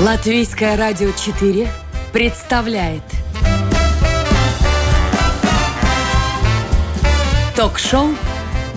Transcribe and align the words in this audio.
Латвийское 0.00 0.78
радио 0.78 1.10
4 1.12 1.68
представляет 2.10 3.02
Ток-шоу 7.54 8.08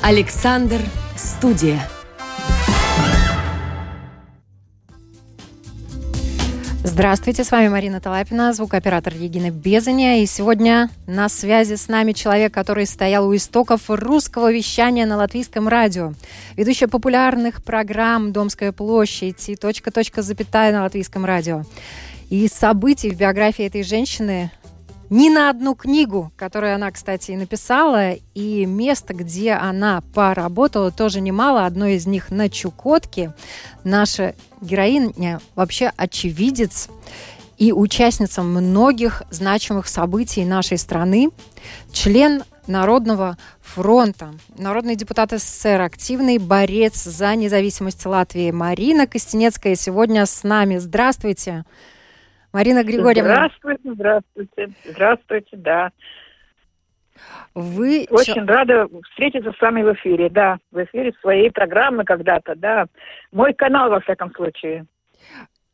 «Александр 0.02 0.82
Студия». 1.16 1.88
Здравствуйте, 6.86 7.46
с 7.46 7.52
вами 7.52 7.70
Марина 7.70 8.02
Талапина, 8.02 8.52
звукооператор 8.52 9.14
Егина 9.14 9.52
Безаня. 9.52 10.22
И 10.22 10.26
сегодня 10.26 10.90
на 11.08 11.30
связи 11.30 11.76
с 11.76 11.88
нами 11.88 12.12
человек, 12.12 12.54
который 12.54 12.86
стоял 12.86 13.26
у 13.26 13.34
истоков 13.34 13.84
русского 13.88 14.52
вещания 14.52 15.06
на 15.06 15.16
латвийском 15.16 15.70
радио. 15.70 16.14
Ведущая 16.58 16.90
популярных 16.90 17.64
программ 17.64 18.34
«Домская 18.34 18.74
площадь» 18.74 19.48
и 19.48 19.56
«Точка-точка 19.56 20.22
запятая» 20.22 20.74
на 20.74 20.84
латвийском 20.84 21.24
радио. 21.24 21.64
И 22.30 22.50
событий 22.50 23.12
в 23.12 23.18
биографии 23.18 23.64
этой 23.64 23.84
женщины 23.84 24.52
ни 25.14 25.30
на 25.30 25.52
одну 25.52 25.76
книгу, 25.76 26.32
которую 26.36 26.74
она, 26.74 26.90
кстати, 26.90 27.30
и 27.30 27.36
написала, 27.36 28.14
и 28.34 28.66
место, 28.66 29.14
где 29.14 29.52
она 29.52 30.02
поработала, 30.16 30.90
тоже 30.90 31.22
немало. 31.22 31.68
Одно 31.68 31.86
из 31.86 32.08
них 32.08 32.32
на 32.32 32.50
Чукотке. 32.50 33.32
Наша 33.84 34.34
героиня 34.60 35.40
вообще 35.54 35.92
очевидец 35.98 36.90
и 37.60 37.72
участница 37.72 38.42
многих 38.42 39.22
значимых 39.30 39.88
событий 39.88 40.46
нашей 40.46 40.80
страны, 40.80 41.30
член 41.92 42.44
Народного 42.66 43.38
фронта, 43.62 44.34
народный 44.58 44.96
депутат 44.96 45.32
СССР, 45.32 45.82
активный 45.82 46.38
борец 46.38 47.04
за 47.04 47.36
независимость 47.36 48.06
Латвии 48.06 48.52
Марина 48.52 49.06
Костенецкая 49.06 49.76
сегодня 49.76 50.26
с 50.26 50.44
нами. 50.44 50.78
Здравствуйте. 50.78 51.66
Марина 52.54 52.84
Григорьевна. 52.84 53.34
Здравствуйте, 53.34 53.94
здравствуйте. 53.94 54.70
Здравствуйте, 54.86 55.58
да. 55.58 55.92
Вы... 57.56 58.08
Очень 58.10 58.46
рада 58.46 58.88
встретиться 59.10 59.52
с 59.52 59.62
вами 59.62 59.82
в 59.82 59.94
эфире, 59.94 60.30
да. 60.30 60.60
В 60.72 60.84
эфире 60.84 61.14
своей 61.22 61.52
программы 61.52 62.06
когда-то, 62.06 62.56
да. 62.56 62.86
Мой 63.32 63.54
канал, 63.54 63.90
во 63.90 64.00
всяком 64.02 64.32
случае. 64.34 64.86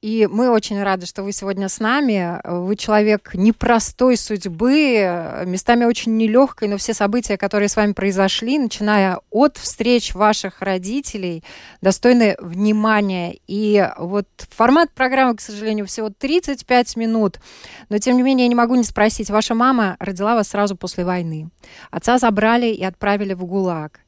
И 0.02 0.30
мы 0.31 0.50
очень 0.50 0.81
рады, 0.81 1.05
что 1.05 1.23
вы 1.23 1.33
сегодня 1.33 1.67
с 1.67 1.80
нами. 1.81 2.39
Вы 2.45 2.78
человек 2.78 3.31
непростой 3.33 4.16
судьбы, 4.16 5.44
местами 5.45 5.83
очень 5.83 6.16
нелегкой, 6.16 6.69
но 6.69 6.78
все 6.78 6.94
события, 6.94 7.38
которые 7.38 7.67
с 7.67 7.75
вами 7.75 7.92
произошли, 7.92 8.58
начиная 8.59 9.20
от 9.30 9.58
встреч 9.58 10.14
ваших 10.16 10.61
родителей, 10.61 11.44
достойны 11.81 12.38
внимания. 12.39 13.39
И 13.47 13.89
вот 13.97 14.27
формат 14.50 14.89
программы, 14.94 15.36
к 15.36 15.42
сожалению, 15.42 15.86
всего 15.86 16.09
35 16.09 16.95
минут. 16.95 17.42
Но, 17.89 17.97
тем 17.97 18.16
не 18.16 18.23
менее, 18.23 18.45
я 18.45 18.50
не 18.50 18.55
могу 18.55 18.75
не 18.75 18.86
спросить. 18.86 19.30
Ваша 19.30 19.53
мама 19.53 19.97
родила 20.00 20.36
вас 20.36 20.47
сразу 20.47 20.77
после 20.77 21.03
войны. 21.03 21.50
Отца 21.92 22.20
забрали 22.20 22.67
и 22.67 22.86
отправили 22.86 23.33
в 23.33 23.44
ГУЛАГ. 23.45 24.00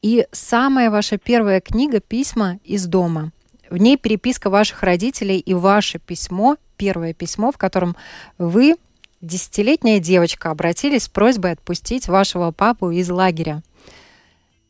И 0.00 0.28
самая 0.30 0.92
ваша 0.92 1.18
первая 1.18 1.60
книга 1.60 1.98
«Письма 1.98 2.60
из 2.62 2.86
дома»– 2.86 3.32
в 3.74 3.76
ней 3.76 3.96
переписка 3.96 4.50
ваших 4.50 4.84
родителей 4.84 5.38
и 5.40 5.52
ваше 5.52 5.98
письмо, 5.98 6.56
первое 6.76 7.12
письмо, 7.12 7.50
в 7.50 7.58
котором 7.58 7.96
вы, 8.38 8.76
десятилетняя 9.20 9.98
девочка, 9.98 10.50
обратились 10.50 11.04
с 11.04 11.08
просьбой 11.08 11.52
отпустить 11.52 12.06
вашего 12.06 12.52
папу 12.52 12.92
из 12.92 13.10
лагеря. 13.10 13.62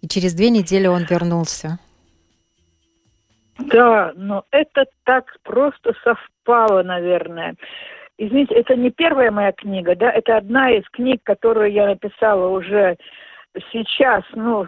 И 0.01 0.09
через 0.09 0.33
две 0.33 0.49
недели 0.49 0.87
он 0.87 1.05
вернулся. 1.05 1.79
Да, 3.59 4.13
но 4.17 4.45
это 4.51 4.87
так 5.05 5.37
просто 5.43 5.93
совпало, 6.03 6.83
наверное. 6.83 7.57
Извините, 8.17 8.55
это 8.55 8.75
не 8.75 8.91
первая 8.91 9.31
моя 9.31 9.53
книга, 9.53 9.95
да, 9.97 10.11
это 10.11 10.39
одна 10.39 10.71
из 10.71 10.89
книг, 10.91 11.21
которую 11.25 11.71
я 11.71 11.87
написала 11.87 12.49
уже 12.49 12.97
сейчас, 13.73 14.23
ну, 14.35 14.67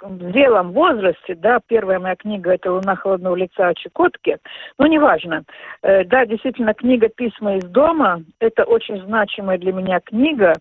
в 0.00 0.30
зрелом 0.30 0.72
возрасте, 0.72 1.34
да, 1.34 1.60
первая 1.66 1.98
моя 1.98 2.16
книга 2.16 2.52
это 2.52 2.72
«Луна 2.72 2.96
холодного 2.96 3.34
лица» 3.34 3.68
о 3.68 3.74
Чукотке, 3.74 4.38
ну, 4.78 4.86
неважно. 4.86 5.44
Э, 5.82 6.04
да, 6.04 6.26
действительно, 6.26 6.74
книга 6.74 7.08
«Письма 7.08 7.56
из 7.56 7.64
дома»– 7.64 8.22
это 8.40 8.64
очень 8.64 9.00
значимая 9.02 9.58
для 9.58 9.72
меня 9.72 10.00
книга. 10.00 10.52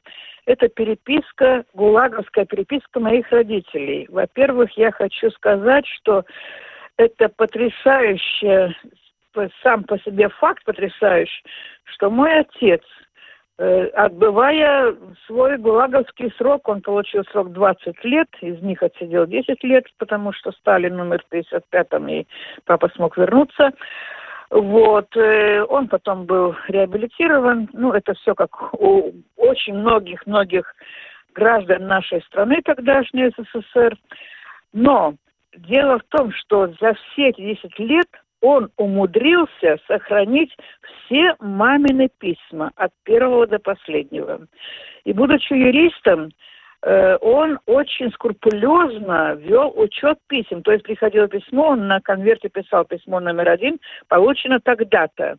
Это 0.46 0.70
переписка, 0.70 1.66
гулаговская 1.74 2.46
переписка 2.46 3.00
моих 3.00 3.30
родителей. 3.32 4.08
Во-первых, 4.10 4.72
я 4.78 4.92
хочу 4.92 5.30
сказать, 5.32 5.86
что 5.88 6.24
это 6.98 7.30
потрясающе, 7.30 8.74
сам 9.62 9.84
по 9.84 10.00
себе 10.00 10.30
факт 10.30 10.64
потрясающий, 10.64 11.44
что 11.84 12.10
мой 12.10 12.40
отец– 12.40 12.82
отбывая 13.58 14.96
свой 15.26 15.58
гулаговский 15.58 16.32
срок, 16.38 16.68
он 16.68 16.82
получил 16.82 17.24
срок 17.32 17.52
20 17.54 18.04
лет, 18.04 18.28
из 18.42 18.62
них 18.62 18.84
отсидел 18.84 19.26
10 19.26 19.64
лет, 19.64 19.86
потому 19.98 20.32
что 20.32 20.52
Сталин 20.52 21.00
умер 21.00 21.24
в 21.28 21.34
55-м, 21.34 22.08
и 22.10 22.28
папа 22.66 22.90
смог 22.96 23.18
вернуться. 23.18 23.72
Вот, 24.50 25.16
э, 25.18 25.64
он 25.64 25.88
потом 25.88 26.26
был 26.26 26.56
реабилитирован. 26.68 27.70
Ну, 27.74 27.92
это 27.92 28.14
все 28.14 28.34
как 28.34 28.74
у 28.74 29.12
очень 29.36 29.74
многих-многих 29.74 30.74
граждан 31.34 31.88
нашей 31.88 32.22
страны 32.22 32.62
тогдашней 32.64 33.32
СССР. 33.32 33.98
Но 34.72 35.16
дело 35.56 36.00
в 36.00 36.04
том, 36.10 36.32
что 36.32 36.68
за 36.80 36.94
все 36.94 37.30
эти 37.30 37.42
10 37.42 37.80
лет 37.80 38.08
он 38.48 38.70
умудрился 38.78 39.78
сохранить 39.88 40.56
все 41.06 41.36
мамины 41.40 42.10
письма 42.18 42.72
от 42.76 42.92
первого 43.04 43.46
до 43.46 43.60
последнего. 43.60 44.48
И 45.04 45.12
будучи 45.12 45.54
юристом, 45.54 46.30
э, 46.82 47.18
он 47.18 47.60
очень 47.66 48.10
скрупулезно 48.12 49.36
вел 49.36 49.74
учет 49.76 50.18
писем. 50.28 50.64
То 50.64 50.72
есть 50.72 50.84
приходило 50.84 51.28
письмо, 51.28 51.70
он 51.70 51.88
на 51.88 52.00
конверте 52.00 52.48
писал 52.48 52.86
письмо 52.86 53.20
номер 53.20 53.50
один, 53.50 53.80
получено 54.08 54.60
тогда-то. 54.62 55.38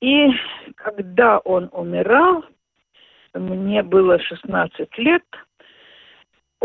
И 0.00 0.28
когда 0.74 1.38
он 1.38 1.70
умирал, 1.72 2.44
мне 3.34 3.82
было 3.82 4.18
16 4.18 4.98
лет– 4.98 5.22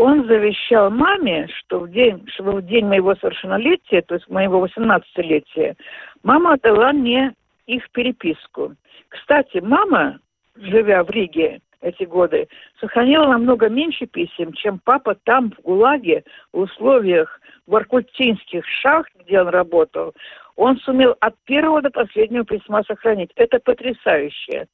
он 0.00 0.26
завещал 0.26 0.90
маме, 0.90 1.46
что 1.48 1.80
в 1.80 1.90
день, 1.90 2.26
что 2.28 2.42
в 2.44 2.62
день 2.62 2.86
моего 2.86 3.14
совершеннолетия, 3.16 4.00
то 4.00 4.14
есть 4.14 4.26
моего 4.30 4.66
18-летия, 4.66 5.76
мама 6.22 6.54
отдала 6.54 6.92
мне 6.92 7.34
их 7.66 7.90
переписку. 7.90 8.74
Кстати, 9.10 9.58
мама, 9.58 10.18
живя 10.56 11.04
в 11.04 11.10
Риге 11.10 11.60
эти 11.82 12.04
годы, 12.04 12.48
сохранила 12.80 13.26
намного 13.26 13.68
меньше 13.68 14.06
писем, 14.06 14.54
чем 14.54 14.80
папа 14.82 15.16
там, 15.24 15.50
в 15.50 15.60
ГУЛАГе, 15.60 16.24
в 16.54 16.60
условиях 16.60 17.38
воркутинских 17.66 18.64
шахт, 18.66 19.12
где 19.20 19.42
он 19.42 19.48
работал. 19.48 20.14
Он 20.56 20.78
сумел 20.78 21.14
от 21.20 21.34
первого 21.44 21.82
до 21.82 21.90
последнего 21.90 22.46
письма 22.46 22.82
сохранить. 22.84 23.32
Это 23.36 23.58
потрясающе. 23.58 24.66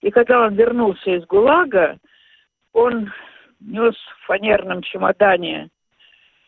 И 0.00 0.10
когда 0.10 0.46
он 0.46 0.54
вернулся 0.54 1.10
из 1.10 1.26
ГУЛАГа, 1.26 1.98
он 2.72 3.10
нес 3.66 3.94
в 3.94 4.26
фанерном 4.26 4.82
чемодане, 4.82 5.70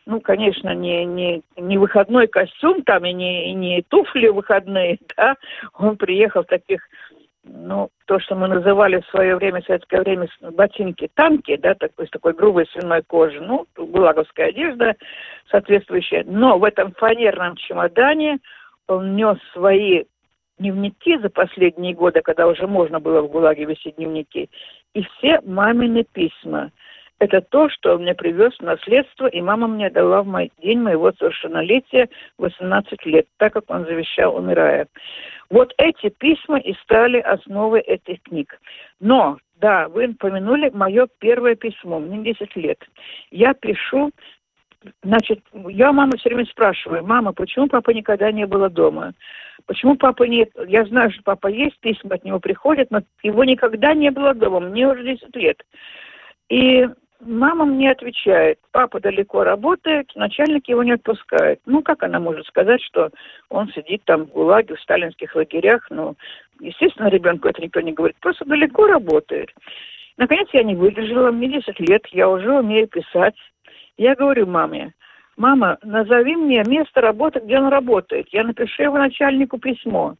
ну, 0.05 0.21
конечно, 0.21 0.73
не, 0.73 1.03
не, 1.05 1.41
не 1.57 1.77
выходной 1.77 2.27
костюм 2.27 2.83
там 2.83 3.05
и 3.05 3.13
не, 3.13 3.51
и 3.51 3.53
не 3.53 3.81
туфли 3.83 4.27
выходные, 4.27 4.99
да, 5.17 5.35
он 5.73 5.97
приехал 5.97 6.43
в 6.43 6.47
таких, 6.47 6.81
ну, 7.43 7.89
то, 8.05 8.19
что 8.19 8.35
мы 8.35 8.47
называли 8.47 9.01
в 9.01 9.09
свое 9.09 9.35
время, 9.35 9.61
в 9.61 9.65
советское 9.65 10.01
время, 10.01 10.27
ботинки-танки, 10.41 11.57
да, 11.57 11.75
такой, 11.75 12.07
с 12.07 12.11
такой 12.11 12.33
грубой 12.33 12.67
свиной 12.67 13.01
кожи, 13.03 13.41
ну, 13.41 13.65
гулаговская 13.75 14.49
одежда 14.49 14.95
соответствующая, 15.49 16.23
но 16.25 16.57
в 16.57 16.63
этом 16.63 16.93
фанерном 16.93 17.55
чемодане 17.55 18.39
он 18.87 19.15
нес 19.15 19.37
свои 19.53 20.03
дневники 20.59 21.17
за 21.17 21.29
последние 21.29 21.93
годы, 21.93 22.21
когда 22.21 22.47
уже 22.47 22.65
можно 22.67 22.99
было 22.99 23.21
в 23.21 23.27
ГУЛАГе 23.27 23.65
вести 23.65 23.91
дневники, 23.91 24.49
и 24.93 25.03
все 25.03 25.41
мамины 25.41 26.05
письма– 26.13 26.71
это 27.19 27.41
то, 27.41 27.69
что 27.69 27.95
он 27.95 28.01
мне 28.01 28.13
привез 28.13 28.53
в 28.57 28.63
наследство, 28.63 29.27
и 29.27 29.41
мама 29.41 29.67
мне 29.67 29.89
дала 29.89 30.21
в 30.21 30.27
мой 30.27 30.51
день 30.61 30.79
моего 30.79 31.11
совершеннолетия 31.13 32.09
18 32.37 33.05
лет, 33.05 33.27
так 33.37 33.53
как 33.53 33.63
он 33.69 33.85
завещал, 33.85 34.35
умирая. 34.35 34.87
Вот 35.49 35.73
эти 35.77 36.09
письма 36.09 36.59
и 36.59 36.73
стали 36.83 37.19
основой 37.19 37.81
этих 37.81 38.21
книг. 38.23 38.59
Но, 38.99 39.37
да, 39.61 39.87
вы 39.87 40.07
упомянули 40.07 40.69
мое 40.73 41.07
первое 41.19 41.55
письмо, 41.55 41.99
мне 41.99 42.33
10 42.33 42.55
лет. 42.55 42.79
Я 43.31 43.53
пишу 43.53 44.11
Значит, 45.03 45.39
я 45.69 45.91
маму 45.91 46.11
все 46.17 46.29
время 46.29 46.45
спрашиваю, 46.45 47.03
мама, 47.03 47.33
почему 47.33 47.67
папа 47.67 47.89
никогда 47.89 48.31
не 48.31 48.45
было 48.45 48.69
дома? 48.69 49.13
Почему 49.65 49.95
папа 49.95 50.23
нет? 50.23 50.49
Я 50.67 50.85
знаю, 50.85 51.11
что 51.11 51.23
папа 51.23 51.47
есть, 51.47 51.79
письма 51.79 52.15
от 52.15 52.23
него 52.23 52.39
приходят, 52.39 52.91
но 52.91 53.01
его 53.23 53.43
никогда 53.43 53.93
не 53.93 54.11
было 54.11 54.33
дома. 54.33 54.59
Мне 54.59 54.87
уже 54.87 55.03
10 55.03 55.35
лет. 55.35 55.63
И 56.49 56.87
Мама 57.21 57.65
мне 57.65 57.91
отвечает, 57.91 58.59
папа 58.71 58.99
далеко 58.99 59.43
работает, 59.43 60.11
начальник 60.15 60.67
его 60.67 60.83
не 60.83 60.91
отпускает. 60.91 61.61
Ну, 61.65 61.81
как 61.81 62.03
она 62.03 62.19
может 62.19 62.45
сказать, 62.45 62.81
что 62.83 63.09
он 63.49 63.69
сидит 63.69 64.03
там 64.03 64.25
в 64.25 64.31
ГУЛАГе, 64.31 64.75
в 64.75 64.81
сталинских 64.81 65.33
лагерях? 65.35 65.87
Ну, 65.89 66.15
естественно, 66.59 67.07
ребенку 67.07 67.47
это 67.47 67.61
никто 67.61 67.79
не 67.79 67.93
говорит, 67.93 68.17
просто 68.19 68.43
далеко 68.45 68.87
работает. 68.87 69.49
Наконец 70.17 70.49
я 70.51 70.63
не 70.63 70.75
выдержала, 70.75 71.31
мне 71.31 71.47
10 71.47 71.79
лет, 71.79 72.05
я 72.11 72.29
уже 72.29 72.51
умею 72.51 72.87
писать. 72.87 73.35
Я 73.97 74.15
говорю 74.15 74.45
маме, 74.45 74.93
мама, 75.37 75.77
назови 75.83 76.35
мне 76.35 76.63
место 76.67 76.99
работы, 76.99 77.39
где 77.39 77.57
он 77.57 77.69
работает. 77.69 78.27
Я 78.31 78.43
напишу 78.43 78.83
его 78.83 78.97
начальнику 78.97 79.57
письмо. 79.57 80.15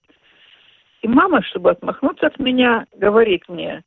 И 1.02 1.08
мама, 1.08 1.44
чтобы 1.44 1.72
отмахнуться 1.72 2.28
от 2.28 2.40
меня, 2.40 2.86
говорит 2.96 3.44
мне, 3.50 3.84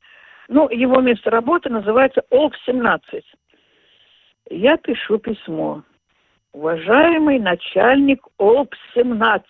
ну, 0.49 0.67
его 0.69 0.99
место 0.99 1.29
работы 1.29 1.69
называется 1.69 2.23
ОЛК-17. 2.31 3.23
Я 4.49 4.77
пишу 4.77 5.19
письмо. 5.19 5.83
Уважаемый 6.53 7.37
начальник 7.37 8.25
ОЛК-17, 8.39 9.43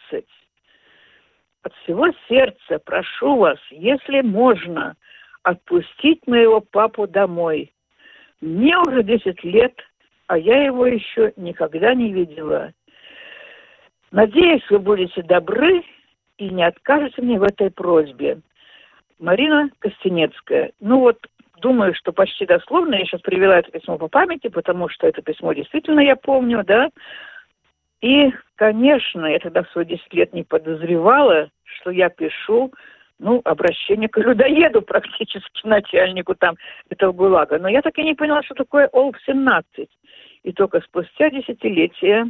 от 1.63 1.73
всего 1.83 2.07
сердца 2.27 2.79
прошу 2.83 3.37
вас, 3.37 3.57
если 3.71 4.21
можно, 4.21 4.95
отпустить 5.43 6.27
моего 6.27 6.59
папу 6.59 7.07
домой. 7.07 7.73
Мне 8.41 8.77
уже 8.77 9.01
10 9.03 9.41
лет, 9.45 9.79
а 10.27 10.37
я 10.37 10.65
его 10.65 10.85
еще 10.85 11.31
никогда 11.37 11.93
не 11.93 12.11
видела. 12.11 12.73
Надеюсь, 14.11 14.69
вы 14.69 14.79
будете 14.79 15.23
добры 15.23 15.81
и 16.37 16.49
не 16.49 16.63
откажете 16.63 17.21
мне 17.21 17.39
в 17.39 17.43
этой 17.43 17.71
просьбе. 17.71 18.41
Марина 19.19 19.69
Костенецкая. 19.79 20.71
Ну 20.79 20.99
вот, 20.99 21.17
думаю, 21.61 21.93
что 21.93 22.11
почти 22.11 22.45
дословно 22.45 22.95
я 22.95 23.05
сейчас 23.05 23.21
привела 23.21 23.59
это 23.59 23.71
письмо 23.71 23.97
по 23.97 24.07
памяти, 24.07 24.47
потому 24.47 24.89
что 24.89 25.07
это 25.07 25.21
письмо 25.21 25.53
действительно 25.53 25.99
я 25.99 26.15
помню, 26.15 26.63
да. 26.63 26.89
И, 28.01 28.31
конечно, 28.55 29.25
я 29.25 29.39
тогда 29.39 29.63
в 29.63 29.69
свои 29.71 29.85
10 29.85 30.13
лет 30.13 30.33
не 30.33 30.43
подозревала, 30.43 31.49
что 31.63 31.91
я 31.91 32.09
пишу, 32.09 32.71
ну, 33.19 33.41
обращение 33.43 34.07
к 34.07 34.17
людоеду 34.17 34.81
практически, 34.83 35.67
начальнику 35.67 36.33
там 36.35 36.55
этого 36.89 37.11
ГУЛАГа. 37.11 37.59
Но 37.59 37.67
я 37.67 37.81
так 37.81 37.97
и 37.97 38.03
не 38.03 38.15
поняла, 38.15 38.41
что 38.43 38.55
такое 38.55 38.87
ОЛП-17. 38.93 39.87
И 40.43 40.53
только 40.53 40.79
спустя 40.81 41.29
десятилетия 41.29 42.25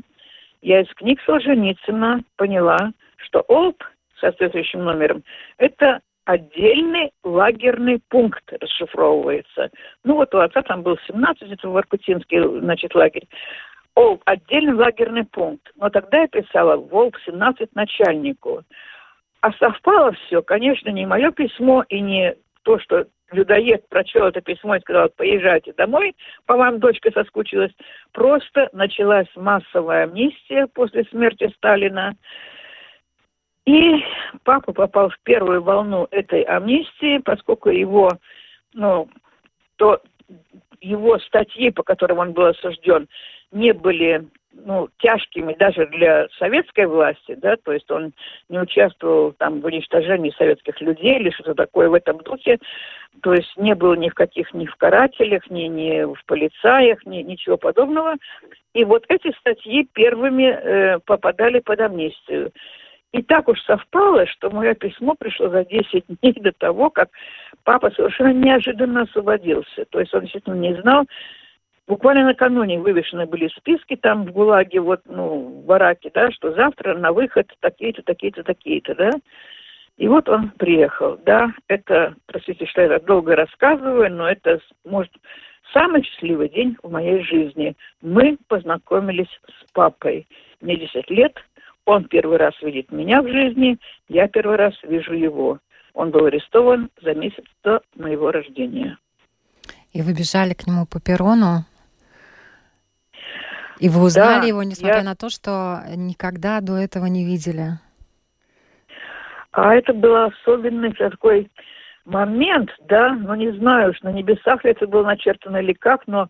я 0.61 0.81
из 0.81 0.91
книг 0.95 1.21
Солженицына 1.25 2.23
поняла, 2.35 2.91
что 3.17 3.45
ОЛП 3.47 3.83
соответствующим 4.19 4.83
номером, 4.83 5.23
это 5.57 6.01
отдельный 6.29 7.09
лагерный 7.23 7.99
пункт 8.07 8.43
расшифровывается. 8.61 9.71
Ну 10.03 10.13
вот 10.13 10.33
у 10.35 10.37
отца 10.37 10.61
там 10.61 10.83
был 10.83 10.95
17, 11.07 11.51
это 11.51 11.67
Воркутинский, 11.67 12.59
значит, 12.59 12.93
лагерь. 12.93 13.27
О, 13.95 14.19
отдельный 14.25 14.75
лагерный 14.75 15.25
пункт. 15.25 15.71
Но 15.75 15.89
тогда 15.89 16.19
я 16.19 16.27
писала 16.27 16.77
Волк 16.77 17.19
17 17.25 17.73
начальнику. 17.73 18.61
А 19.41 19.51
совпало 19.53 20.11
все, 20.11 20.43
конечно, 20.43 20.89
не 20.89 21.07
мое 21.07 21.31
письмо 21.31 21.83
и 21.89 21.99
не 21.99 22.35
то, 22.61 22.77
что 22.77 23.07
людоед 23.31 23.89
прочел 23.89 24.27
это 24.27 24.41
письмо 24.41 24.75
и 24.75 24.81
сказал, 24.81 25.09
поезжайте 25.09 25.73
домой, 25.73 26.15
по 26.45 26.55
вам 26.55 26.79
дочка 26.79 27.09
соскучилась. 27.11 27.71
Просто 28.11 28.69
началась 28.71 29.29
массовая 29.35 30.03
амнистия 30.03 30.67
после 30.67 31.05
смерти 31.05 31.51
Сталина. 31.55 32.15
И 33.69 34.03
папа 34.45 34.73
попал 34.73 35.09
в 35.09 35.19
первую 35.21 35.61
волну 35.61 36.07
этой 36.09 36.41
амнистии, 36.41 37.19
поскольку 37.19 37.69
его, 37.69 38.09
ну, 38.73 39.07
то 39.75 40.01
его 40.81 41.19
статьи, 41.19 41.69
по 41.69 41.83
которым 41.83 42.17
он 42.17 42.31
был 42.31 42.47
осужден, 42.47 43.07
не 43.51 43.73
были 43.73 44.25
ну, 44.53 44.89
тяжкими 44.97 45.53
даже 45.53 45.85
для 45.85 46.27
советской 46.39 46.87
власти, 46.87 47.35
да, 47.35 47.57
то 47.57 47.71
есть 47.71 47.91
он 47.91 48.11
не 48.49 48.59
участвовал 48.59 49.33
там 49.33 49.61
в 49.61 49.65
уничтожении 49.65 50.33
советских 50.35 50.81
людей 50.81 51.19
или 51.19 51.29
что-то 51.29 51.53
такое 51.53 51.89
в 51.89 51.93
этом 51.93 52.17
духе, 52.17 52.57
то 53.21 53.35
есть 53.35 53.55
не 53.55 53.75
был 53.75 53.93
ни 53.93 54.09
в 54.09 54.15
каких, 54.15 54.51
ни 54.55 54.65
в 54.65 54.75
карателях, 54.77 55.47
ни, 55.51 55.65
ни 55.65 56.11
в 56.11 56.25
полицаях, 56.25 57.05
ни 57.05 57.17
ничего 57.17 57.57
подобного. 57.57 58.15
И 58.73 58.83
вот 58.83 59.05
эти 59.09 59.31
статьи 59.37 59.87
первыми 59.93 60.45
э, 60.45 60.99
попадали 61.05 61.59
под 61.59 61.79
амнистию. 61.81 62.51
И 63.11 63.23
так 63.23 63.47
уж 63.47 63.59
совпало, 63.61 64.27
что 64.27 64.51
мое 64.51 64.75
письмо 64.75 65.15
пришло 65.17 65.49
за 65.49 65.65
10 65.65 66.05
дней 66.21 66.33
до 66.33 66.51
того, 66.51 66.89
как 66.89 67.09
папа 67.63 67.89
совершенно 67.91 68.33
неожиданно 68.33 69.01
освободился. 69.01 69.85
То 69.89 69.99
есть 69.99 70.13
он 70.13 70.21
действительно 70.21 70.55
не 70.55 70.79
знал. 70.81 71.05
Буквально 71.87 72.25
накануне 72.25 72.79
вывешены 72.79 73.25
были 73.25 73.47
списки 73.47 73.95
там 73.95 74.25
в 74.25 74.31
ГУЛАГе, 74.31 74.79
вот, 74.79 75.01
ну, 75.05 75.39
в 75.39 75.65
бараке, 75.65 76.11
да, 76.13 76.29
что 76.31 76.53
завтра 76.53 76.95
на 76.95 77.11
выход 77.11 77.51
такие-то, 77.61 78.03
такие-то, 78.03 78.43
такие-то, 78.43 78.93
да. 78.93 79.09
И 79.97 80.07
вот 80.07 80.29
он 80.29 80.51
приехал, 80.51 81.19
да, 81.25 81.51
это, 81.67 82.13
простите, 82.27 82.67
что 82.67 82.83
я 82.83 82.89
так 82.89 83.05
долго 83.05 83.35
рассказываю, 83.35 84.13
но 84.13 84.29
это, 84.29 84.59
может, 84.85 85.11
самый 85.73 86.03
счастливый 86.03 86.49
день 86.49 86.77
в 86.83 86.91
моей 86.91 87.23
жизни. 87.23 87.75
Мы 88.01 88.37
познакомились 88.47 89.39
с 89.47 89.71
папой. 89.73 90.27
Мне 90.61 90.77
10 90.77 91.09
лет, 91.09 91.33
он 91.85 92.05
первый 92.05 92.37
раз 92.37 92.53
видит 92.61 92.91
меня 92.91 93.21
в 93.21 93.27
жизни, 93.27 93.77
я 94.07 94.27
первый 94.27 94.57
раз 94.57 94.73
вижу 94.83 95.13
его. 95.13 95.59
Он 95.93 96.11
был 96.11 96.25
арестован 96.25 96.89
за 97.01 97.13
месяц 97.13 97.43
до 97.63 97.81
моего 97.95 98.31
рождения. 98.31 98.97
И 99.91 100.01
вы 100.01 100.13
бежали 100.13 100.53
к 100.53 100.67
нему 100.67 100.85
по 100.85 101.01
перрону? 101.01 101.65
И 103.79 103.89
вы 103.89 104.03
узнали 104.03 104.41
да, 104.41 104.47
его, 104.47 104.63
несмотря 104.63 104.99
я... 104.99 105.03
на 105.03 105.15
то, 105.15 105.29
что 105.29 105.81
никогда 105.95 106.59
до 106.61 106.75
этого 106.75 107.05
не 107.05 107.25
видели? 107.25 107.79
А 109.51 109.73
это 109.73 109.93
был 109.93 110.15
особенный 110.15 110.93
такой 110.93 111.49
момент, 112.05 112.69
да, 112.87 113.13
но 113.13 113.35
не 113.35 113.51
знаю, 113.51 113.93
что 113.93 114.07
на 114.07 114.13
небесах 114.13 114.63
ли 114.63 114.71
это 114.71 114.85
было 114.85 115.03
начертано 115.03 115.57
или 115.57 115.73
как, 115.73 116.07
но 116.07 116.27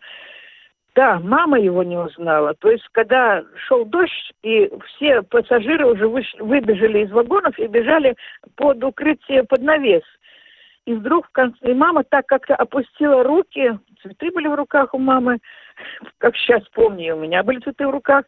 да, 1.00 1.18
мама 1.18 1.58
его 1.58 1.82
не 1.82 1.96
узнала. 1.96 2.52
То 2.52 2.70
есть, 2.70 2.86
когда 2.92 3.42
шел 3.66 3.86
дождь, 3.86 4.32
и 4.42 4.70
все 4.84 5.22
пассажиры 5.22 5.86
уже 5.86 6.06
вышли, 6.06 6.42
выбежали 6.42 7.06
из 7.06 7.10
вагонов 7.10 7.58
и 7.58 7.66
бежали 7.68 8.16
под 8.54 8.84
укрытие, 8.84 9.44
под 9.44 9.62
навес. 9.62 10.02
И 10.84 10.92
вдруг 10.92 11.26
в 11.26 11.32
конце, 11.32 11.70
и 11.70 11.72
мама 11.72 12.04
так 12.04 12.26
как-то 12.26 12.54
опустила 12.54 13.24
руки, 13.24 13.78
цветы 14.02 14.30
были 14.30 14.46
в 14.48 14.54
руках 14.54 14.92
у 14.92 14.98
мамы, 14.98 15.38
как 16.18 16.36
сейчас 16.36 16.68
помню, 16.74 17.16
у 17.16 17.20
меня 17.20 17.42
были 17.44 17.60
цветы 17.60 17.86
в 17.86 17.90
руках. 17.90 18.26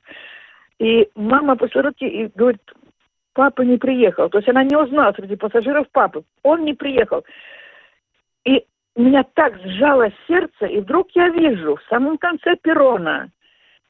И 0.78 1.10
мама 1.14 1.52
опустила 1.52 1.82
руки 1.82 2.06
и 2.06 2.30
говорит, 2.34 2.62
папа 3.34 3.60
не 3.60 3.76
приехал. 3.76 4.30
То 4.30 4.38
есть 4.38 4.48
она 4.48 4.64
не 4.64 4.76
узнала 4.76 5.12
среди 5.12 5.36
пассажиров 5.36 5.88
папы. 5.92 6.24
Он 6.42 6.64
не 6.64 6.72
приехал. 6.72 7.22
И 8.46 8.64
меня 8.96 9.24
так 9.34 9.58
сжало 9.64 10.10
сердце, 10.26 10.66
и 10.66 10.80
вдруг 10.80 11.10
я 11.14 11.28
вижу, 11.28 11.76
в 11.76 11.82
самом 11.88 12.18
конце 12.18 12.56
перрона 12.56 13.30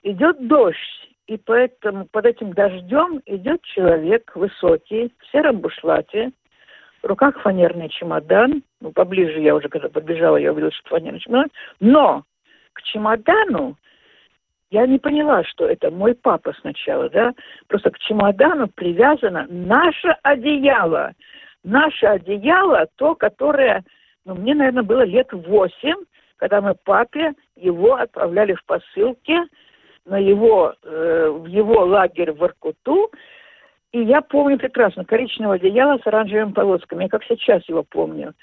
идет 0.02 0.46
дождь, 0.46 0.78
и 1.26 1.36
поэтому 1.36 2.06
под 2.10 2.26
этим 2.26 2.52
дождем 2.52 3.20
идет 3.26 3.62
человек 3.62 4.30
высокий, 4.34 5.12
в 5.18 5.32
сером 5.32 5.58
бушлате, 5.58 6.32
в 7.02 7.06
руках 7.06 7.40
фанерный 7.40 7.88
чемодан, 7.88 8.62
ну, 8.80 8.92
поближе 8.92 9.40
я 9.40 9.56
уже, 9.56 9.68
когда 9.68 9.88
подбежала, 9.88 10.36
я 10.36 10.52
увидела, 10.52 10.72
что 10.72 10.88
фанерный 10.90 11.20
чемодан, 11.20 11.50
но 11.80 12.24
к 12.72 12.82
чемодану 12.82 13.76
я 14.70 14.86
не 14.86 14.98
поняла, 14.98 15.44
что 15.44 15.66
это 15.66 15.90
мой 15.90 16.14
папа 16.14 16.54
сначала, 16.60 17.10
да, 17.10 17.34
просто 17.66 17.90
к 17.90 17.98
чемодану 17.98 18.68
привязано 18.68 19.46
наше 19.50 20.16
одеяло, 20.22 21.12
наше 21.64 22.06
одеяло, 22.06 22.86
то, 22.96 23.14
которое 23.14 23.84
ну, 24.24 24.34
мне, 24.34 24.54
наверное, 24.54 24.82
было 24.82 25.02
лет 25.02 25.32
восемь, 25.32 26.04
когда 26.36 26.60
мы 26.60 26.74
папе 26.74 27.34
его 27.56 27.94
отправляли 27.94 28.54
в 28.54 28.64
посылке 28.64 29.44
на 30.04 30.18
его, 30.18 30.74
э, 30.82 31.28
в 31.28 31.46
его 31.46 31.84
лагерь 31.84 32.32
в 32.32 32.44
Иркуту. 32.44 33.10
И 33.92 34.02
я 34.02 34.22
помню 34.22 34.58
прекрасно 34.58 35.04
коричневое 35.04 35.56
одеяло 35.56 35.98
с 35.98 36.06
оранжевыми 36.06 36.52
полосками. 36.52 37.04
Я 37.04 37.08
как 37.08 37.24
сейчас 37.24 37.68
его 37.68 37.82
помню. 37.82 38.34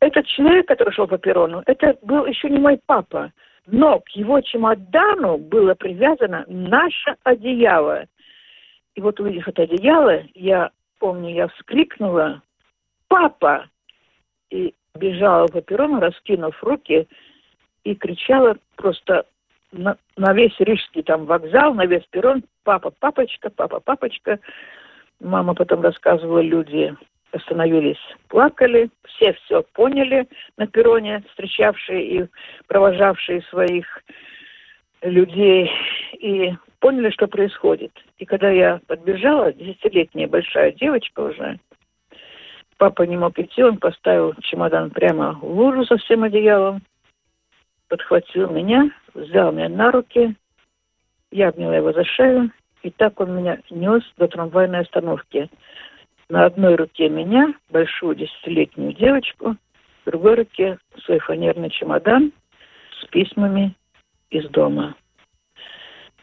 Этот 0.00 0.26
человек, 0.26 0.68
который 0.68 0.92
шел 0.92 1.06
по 1.06 1.18
перрону, 1.18 1.62
это 1.66 1.96
был 2.02 2.26
еще 2.26 2.50
не 2.50 2.58
мой 2.58 2.78
папа. 2.84 3.32
Но 3.66 4.00
к 4.00 4.10
его 4.10 4.40
чемодану 4.40 5.38
было 5.38 5.74
привязано 5.74 6.44
наше 6.46 7.16
одеяло. 7.24 8.04
И 8.94 9.00
вот 9.00 9.18
увидев 9.18 9.48
это 9.48 9.62
одеяло, 9.62 10.22
я 10.34 10.70
помню, 10.98 11.34
я 11.34 11.48
вскрикнула 11.48 12.42
«Папа!» 13.08 13.68
И 14.50 14.74
бежала 14.96 15.46
по 15.46 15.60
перрону, 15.60 16.00
раскинув 16.00 16.62
руки, 16.62 17.06
и 17.84 17.94
кричала 17.94 18.56
просто 18.76 19.26
на, 19.72 19.96
на 20.16 20.32
весь 20.32 20.58
рижский 20.58 21.02
там 21.02 21.26
вокзал, 21.26 21.74
на 21.74 21.86
весь 21.86 22.04
перрон, 22.10 22.42
папа, 22.64 22.90
папочка, 22.90 23.50
папа, 23.50 23.80
папочка. 23.80 24.38
Мама 25.20 25.54
потом 25.54 25.82
рассказывала, 25.82 26.40
люди 26.40 26.94
остановились, 27.32 28.00
плакали, 28.28 28.90
все 29.04 29.32
все 29.34 29.62
поняли 29.74 30.28
на 30.56 30.66
перроне, 30.66 31.22
встречавшие 31.30 32.06
и 32.06 32.26
провожавшие 32.66 33.42
своих 33.42 33.86
людей, 35.02 35.70
и 36.18 36.54
поняли, 36.80 37.10
что 37.10 37.26
происходит. 37.26 37.92
И 38.18 38.24
когда 38.24 38.50
я 38.50 38.80
подбежала, 38.86 39.52
десятилетняя 39.52 40.28
большая 40.28 40.72
девочка 40.72 41.20
уже, 41.20 41.58
папа 42.78 43.02
не 43.02 43.16
мог 43.16 43.38
идти, 43.38 43.62
он 43.62 43.78
поставил 43.78 44.34
чемодан 44.42 44.90
прямо 44.90 45.32
в 45.40 45.44
лужу 45.44 45.84
со 45.84 45.96
всем 45.96 46.24
одеялом, 46.24 46.82
подхватил 47.88 48.50
меня, 48.50 48.90
взял 49.14 49.52
меня 49.52 49.68
на 49.68 49.90
руки, 49.90 50.34
я 51.30 51.48
обняла 51.48 51.76
его 51.76 51.92
за 51.92 52.04
шею, 52.04 52.50
и 52.82 52.90
так 52.90 53.20
он 53.20 53.36
меня 53.36 53.58
нес 53.70 54.02
до 54.16 54.28
трамвайной 54.28 54.80
остановки. 54.80 55.50
На 56.28 56.44
одной 56.44 56.76
руке 56.76 57.08
меня, 57.08 57.54
большую 57.70 58.14
десятилетнюю 58.14 58.92
девочку, 58.92 59.56
в 60.02 60.10
другой 60.10 60.36
руке 60.36 60.78
свой 61.04 61.18
фанерный 61.20 61.70
чемодан 61.70 62.32
с 63.00 63.06
письмами 63.06 63.74
из 64.30 64.48
дома. 64.50 64.94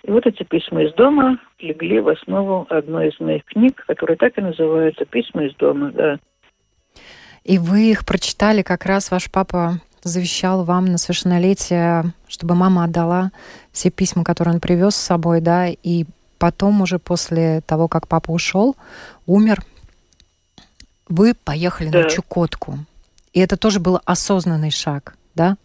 И 0.03 0.11
вот 0.11 0.25
эти 0.25 0.43
письма 0.43 0.83
из 0.83 0.93
дома 0.93 1.39
легли 1.59 1.99
в 2.01 2.09
основу 2.09 2.67
одной 2.69 3.09
из 3.09 3.19
моих 3.19 3.45
книг, 3.45 3.83
которая 3.87 4.17
так 4.17 4.37
и 4.37 4.41
называется 4.41 5.05
«Письма 5.05 5.45
из 5.45 5.55
дома», 5.55 5.91
да. 5.91 6.19
И 7.43 7.57
вы 7.57 7.91
их 7.91 8.05
прочитали, 8.05 8.61
как 8.61 8.85
раз 8.85 9.11
ваш 9.11 9.29
папа 9.29 9.79
завещал 10.01 10.63
вам 10.63 10.85
на 10.85 10.97
совершеннолетие, 10.97 12.13
чтобы 12.27 12.55
мама 12.55 12.85
отдала 12.85 13.31
все 13.71 13.89
письма, 13.89 14.23
которые 14.23 14.55
он 14.55 14.61
привез 14.61 14.95
с 14.95 15.01
собой, 15.01 15.41
да, 15.41 15.67
и 15.67 16.05
потом 16.39 16.81
уже 16.81 16.99
после 16.99 17.61
того, 17.61 17.87
как 17.87 18.07
папа 18.07 18.31
ушел, 18.31 18.75
умер, 19.25 19.59
вы 21.07 21.33
поехали 21.33 21.89
да. 21.89 22.03
на 22.03 22.09
Чукотку. 22.09 22.79
И 23.33 23.39
это 23.39 23.57
тоже 23.57 23.79
был 23.79 23.99
осознанный 24.05 24.71
шаг, 24.71 25.15
да? 25.35 25.55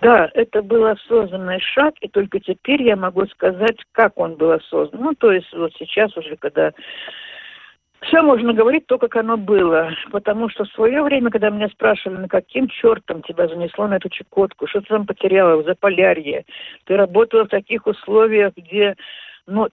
Да, 0.00 0.28
это 0.34 0.62
был 0.62 0.84
осознанный 0.86 1.60
шаг, 1.60 1.94
и 2.00 2.08
только 2.08 2.40
теперь 2.40 2.82
я 2.82 2.96
могу 2.96 3.24
сказать, 3.26 3.76
как 3.92 4.18
он 4.18 4.34
был 4.34 4.50
осознан. 4.50 5.00
Ну, 5.00 5.14
то 5.14 5.30
есть 5.30 5.52
вот 5.52 5.72
сейчас 5.78 6.16
уже, 6.16 6.36
когда 6.36 6.72
все 8.02 8.22
можно 8.22 8.52
говорить 8.52 8.86
то, 8.86 8.98
как 8.98 9.16
оно 9.16 9.36
было. 9.36 9.90
Потому 10.10 10.48
что 10.48 10.64
в 10.64 10.72
свое 10.72 11.02
время, 11.02 11.30
когда 11.30 11.50
меня 11.50 11.68
спрашивали, 11.68 12.18
на 12.18 12.28
каким 12.28 12.68
чертом 12.68 13.22
тебя 13.22 13.48
занесло 13.48 13.86
на 13.86 13.94
эту 13.94 14.08
Чукотку, 14.08 14.66
что 14.66 14.80
ты 14.80 14.88
там 14.88 15.06
потеряла 15.06 15.62
в 15.62 15.64
Заполярье, 15.64 16.44
ты 16.84 16.96
работала 16.96 17.44
в 17.44 17.48
таких 17.48 17.86
условиях, 17.86 18.54
где 18.56 18.96
ну, 19.46 19.68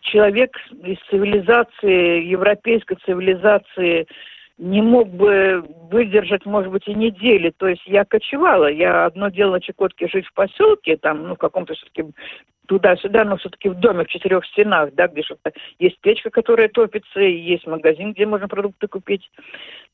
человек 0.00 0.56
из 0.84 0.98
цивилизации, 1.10 2.24
европейской 2.24 2.96
цивилизации, 3.04 4.06
не 4.58 4.80
мог 4.80 5.08
бы 5.08 5.62
выдержать, 5.90 6.46
может 6.46 6.72
быть, 6.72 6.88
и 6.88 6.94
недели. 6.94 7.52
То 7.58 7.68
есть 7.68 7.82
я 7.86 8.06
кочевала. 8.06 8.70
Я 8.70 9.04
одно 9.04 9.28
дело 9.28 9.52
на 9.52 9.60
Чукотке 9.60 10.08
жить 10.08 10.26
в 10.26 10.32
поселке, 10.32 10.96
там, 10.96 11.28
ну, 11.28 11.34
в 11.34 11.38
каком-то 11.38 11.74
все-таки 11.74 12.06
туда-сюда, 12.66 13.24
но 13.24 13.36
все-таки 13.36 13.68
в 13.68 13.74
доме 13.74 14.04
в 14.04 14.08
четырех 14.08 14.44
стенах, 14.46 14.94
да, 14.94 15.08
где 15.08 15.22
что-то 15.22 15.52
есть 15.78 15.98
печка, 16.00 16.30
которая 16.30 16.68
топится, 16.68 17.20
и 17.20 17.36
есть 17.36 17.66
магазин, 17.66 18.12
где 18.12 18.26
можно 18.26 18.48
продукты 18.48 18.88
купить. 18.88 19.30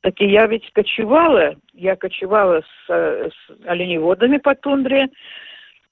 Так 0.01 0.19
и 0.19 0.25
я 0.25 0.47
ведь 0.47 0.69
кочевала, 0.73 1.55
я 1.73 1.95
кочевала 1.95 2.61
с, 2.61 2.89
с 2.89 3.65
оленеводами 3.65 4.37
по 4.37 4.55
тундре, 4.55 5.09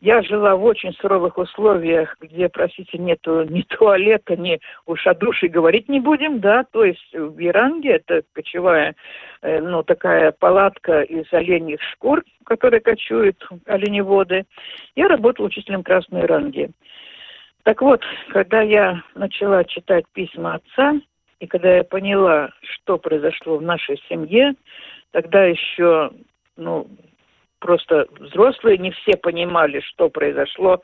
я 0.02 0.24
жила 0.24 0.56
в 0.56 0.64
очень 0.64 0.94
суровых 0.94 1.38
условиях, 1.38 2.18
где, 2.20 2.50
простите, 2.50 2.98
нету 2.98 3.44
ни 3.44 3.62
туалета, 3.62 4.36
ни 4.36 4.60
уж 4.88 5.06
о 5.06 5.14
душе 5.14 5.48
говорить 5.48 5.88
не 5.90 6.00
будем, 6.00 6.40
да, 6.40 6.66
то 6.72 6.84
есть 6.84 7.14
в 7.14 7.40
Иранге 7.40 7.92
это 7.92 8.24
кочевая, 8.34 8.96
э, 9.44 9.62
ну, 9.62 9.84
такая 9.84 10.32
палатка 10.32 11.02
из 11.02 11.32
оленьих 11.32 11.80
шкур, 11.94 12.24
которая 12.46 12.82
кочуют 12.82 13.48
оленеводы. 13.68 14.46
Я 14.96 15.08
работала 15.08 15.46
учителем 15.46 15.84
Красной 15.84 16.22
Иранги. 16.22 16.72
Так 17.64 17.84
вот, 17.84 18.02
когда 18.30 18.62
я 18.62 19.04
начала 19.14 19.64
читать 19.66 20.06
письма 20.14 20.56
отца, 20.56 21.00
и 21.40 21.46
когда 21.46 21.78
я 21.78 21.84
поняла, 21.84 22.50
что 22.62 22.98
произошло 22.98 23.58
в 23.58 23.62
нашей 23.62 24.02
семье, 24.10 24.56
тогда 25.12 25.44
еще, 25.44 26.10
ну, 26.58 26.88
просто 27.62 28.08
взрослые 28.20 28.78
не 28.78 28.92
все 28.92 29.16
понимали, 29.16 29.80
что 29.80 30.10
произошло, 30.10 30.82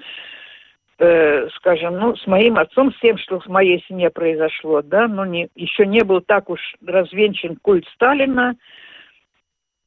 э, 1.00 1.50
скажем, 1.56 1.98
ну, 1.98 2.16
с 2.16 2.26
моим 2.26 2.58
отцом, 2.58 2.94
с 2.94 3.00
тем, 3.00 3.18
что 3.18 3.40
в 3.40 3.48
моей 3.48 3.84
семье 3.88 4.10
произошло, 4.10 4.82
да, 4.82 5.08
но 5.08 5.26
не, 5.26 5.50
еще 5.56 5.86
не 5.86 6.04
был 6.04 6.22
так 6.22 6.50
уж 6.50 6.62
развенчан 6.86 7.58
культ 7.58 7.86
Сталина. 7.94 8.56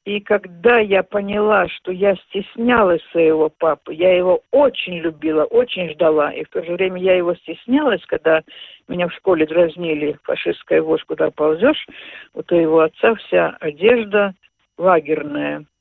И 0.07 0.19
когда 0.21 0.79
я 0.79 1.03
поняла, 1.03 1.69
что 1.69 1.93
я 1.93 2.17
стеснялась 2.17 3.03
своего 3.13 3.51
папы, 3.51 3.95
я 3.95 4.17
его 4.17 4.41
очень 4.51 4.99
любила, 4.99 5.45
очень 5.45 5.91
ждала, 5.91 6.33
и 6.33 6.43
в 6.43 6.49
то 6.49 6.65
же 6.65 6.73
время 6.73 7.01
я 7.01 7.17
его 7.17 7.35
стеснялась, 7.35 8.05
когда 8.07 8.43
меня 8.89 9.09
в 9.09 9.13
школе 9.13 9.47
дразнили, 9.47 10.19
фашистская 10.25 10.83
вошь, 10.83 11.05
куда 11.05 11.31
ползешь, 11.31 11.87
у 12.33 12.43
твоего 12.43 12.81
отца 12.81 13.15
вся 13.15 13.57
одежда 13.61 14.35
лагерная– 14.79 15.65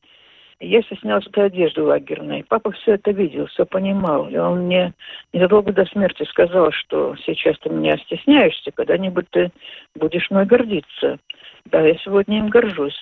я 0.59 0.81
стеснялась 0.83 1.25
этой 1.27 1.45
одежды 1.45 1.81
лагерной. 1.81 2.43
Папа 2.47 2.71
все 2.71 2.93
это 2.93 3.11
видел, 3.11 3.47
все 3.47 3.65
понимал. 3.65 4.27
И 4.29 4.35
он 4.37 4.65
мне 4.65 4.93
незадолго 5.31 5.71
до 5.71 5.85
смерти 5.85 6.23
сказал, 6.23 6.71
что 6.71 7.15
сейчас 7.25 7.57
ты 7.59 7.69
меня 7.69 7.97
стесняешься, 7.97 8.71
когда-нибудь 8.71 9.29
ты 9.29 9.51
будешь 9.95 10.29
мной 10.29 10.45
гордиться. 10.45 11.17
Да, 11.65 11.81
я 11.81 11.95
сегодня 11.99 12.39
им 12.39 12.49
горжусь. 12.49 12.99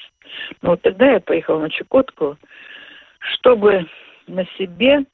Но 0.61 0.71
вот 0.71 0.81
тогда 0.81 1.13
я 1.13 1.19
поехала 1.19 1.61
на 1.61 1.69
Чукотку, 1.69 2.37
чтобы 3.19 3.87
на 4.27 4.45
себе 4.57 5.05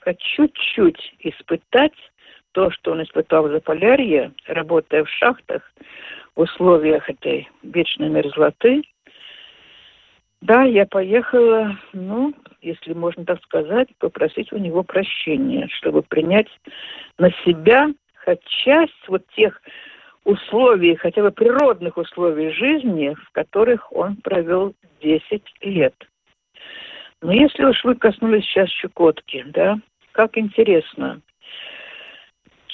хоть 0.00 0.18
чуть-чуть 0.18 1.14
испытать 1.20 1.94
то, 2.52 2.70
что 2.70 2.92
он 2.92 3.02
испытал 3.02 3.48
в 3.48 3.52
Заполярье, 3.52 4.32
работая 4.46 5.04
в 5.04 5.08
шахтах, 5.08 5.62
в 6.34 6.40
условиях 6.42 7.08
этой 7.08 7.48
вечной 7.62 8.10
мерзлоты– 8.10 8.82
да, 10.40 10.62
я 10.62 10.86
поехала, 10.86 11.76
ну, 11.92 12.34
если 12.60 12.92
можно 12.92 13.24
так 13.24 13.42
сказать, 13.42 13.88
попросить 13.98 14.52
у 14.52 14.58
него 14.58 14.82
прощения, 14.82 15.68
чтобы 15.68 16.02
принять 16.02 16.48
на 17.18 17.30
себя 17.44 17.88
хоть 18.24 18.44
часть 18.44 19.08
вот 19.08 19.22
тех 19.34 19.60
условий, 20.24 20.94
хотя 20.96 21.22
бы 21.22 21.30
природных 21.30 21.96
условий 21.96 22.50
жизни, 22.50 23.14
в 23.14 23.30
которых 23.32 23.92
он 23.92 24.16
провел 24.16 24.74
10 25.00 25.42
лет. 25.62 25.94
Но 27.20 27.32
если 27.32 27.64
уж 27.64 27.82
вы 27.84 27.96
коснулись 27.96 28.44
сейчас 28.44 28.68
Чукотки, 28.68 29.44
да, 29.48 29.78
как 30.12 30.36
интересно 30.38 31.20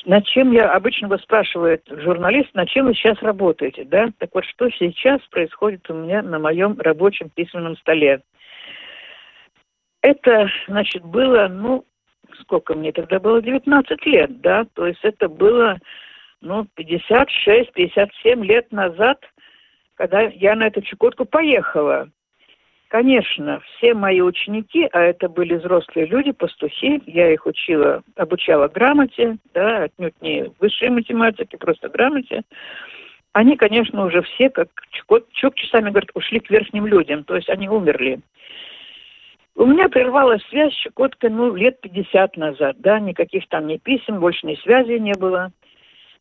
над 0.05 0.27
чем 0.27 0.53
я 0.53 0.71
обычно 0.71 1.09
вас 1.09 1.23
спрашивает 1.23 1.83
журналист, 1.89 2.55
над 2.55 2.69
чем 2.69 2.87
вы 2.87 2.95
сейчас 2.95 3.21
работаете, 3.23 3.85
да? 3.85 4.09
Так 4.19 4.31
вот, 4.35 4.45
что 4.45 4.69
сейчас 4.71 5.21
происходит 5.31 5.89
у 5.91 5.95
меня 5.95 6.23
на 6.23 6.39
моем 6.39 6.79
рабочем 6.79 7.31
письменном 7.31 7.77
столе? 7.79 8.23
Это, 10.03 10.49
значит, 10.69 11.03
было, 11.03 11.49
ну, 11.49 11.85
сколько 12.41 12.75
мне 12.75 12.93
тогда 12.93 13.19
было? 13.19 13.41
19 13.41 14.07
лет, 14.07 14.41
да? 14.41 14.67
То 14.75 14.87
есть 14.87 15.01
это 15.03 15.29
было, 15.29 15.79
ну, 16.41 16.67
56-57 16.77 18.45
лет 18.45 18.71
назад, 18.73 19.19
когда 19.95 20.23
я 20.23 20.55
на 20.55 20.67
эту 20.67 20.83
Чукотку 20.83 21.25
поехала. 21.25 22.11
Конечно, 22.95 23.59
все 23.59 23.93
мои 23.93 24.21
ученики, 24.21 24.89
а 24.93 25.01
это 25.01 25.29
были 25.29 25.57
взрослые 25.57 26.07
люди, 26.07 26.31
пастухи, 26.31 27.03
я 27.07 27.33
их 27.33 27.45
учила, 27.45 28.05
обучала 28.15 28.69
грамоте, 28.69 29.39
да, 29.53 29.83
отнюдь 29.83 30.15
не 30.23 30.53
высшей 30.61 30.91
математике, 30.91 31.59
просто 31.59 31.89
грамоте. 31.89 32.43
Они, 33.33 33.57
конечно, 33.57 34.05
уже 34.05 34.23
все, 34.23 34.49
как 34.49 34.69
чук, 34.91 35.27
чукчи 35.33 35.67
сами 35.73 35.91
говорят, 35.91 36.11
ушли 36.15 36.39
к 36.39 36.49
верхним 36.49 36.87
людям, 36.87 37.25
то 37.25 37.35
есть 37.35 37.49
они 37.49 37.69
умерли. 37.69 38.21
У 39.57 39.67
меня 39.67 39.89
прервалась 39.89 40.45
связь 40.49 40.73
с 40.73 40.83
Чукоткой, 40.85 41.31
ну, 41.31 41.53
лет 41.53 41.81
50 41.81 42.37
назад, 42.37 42.77
да, 42.79 43.01
никаких 43.01 43.49
там 43.49 43.67
ни 43.67 43.77
писем, 43.77 44.21
больше 44.21 44.47
ни 44.47 44.55
связи 44.55 45.01
не 45.01 45.15
было. 45.15 45.51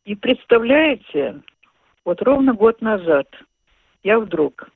И 0.04 0.16
представляете, 0.16 1.40
вот 2.04 2.20
ровно 2.20 2.52
год 2.52 2.82
назад 2.82 3.28
я 4.02 4.18
вдруг 4.18 4.68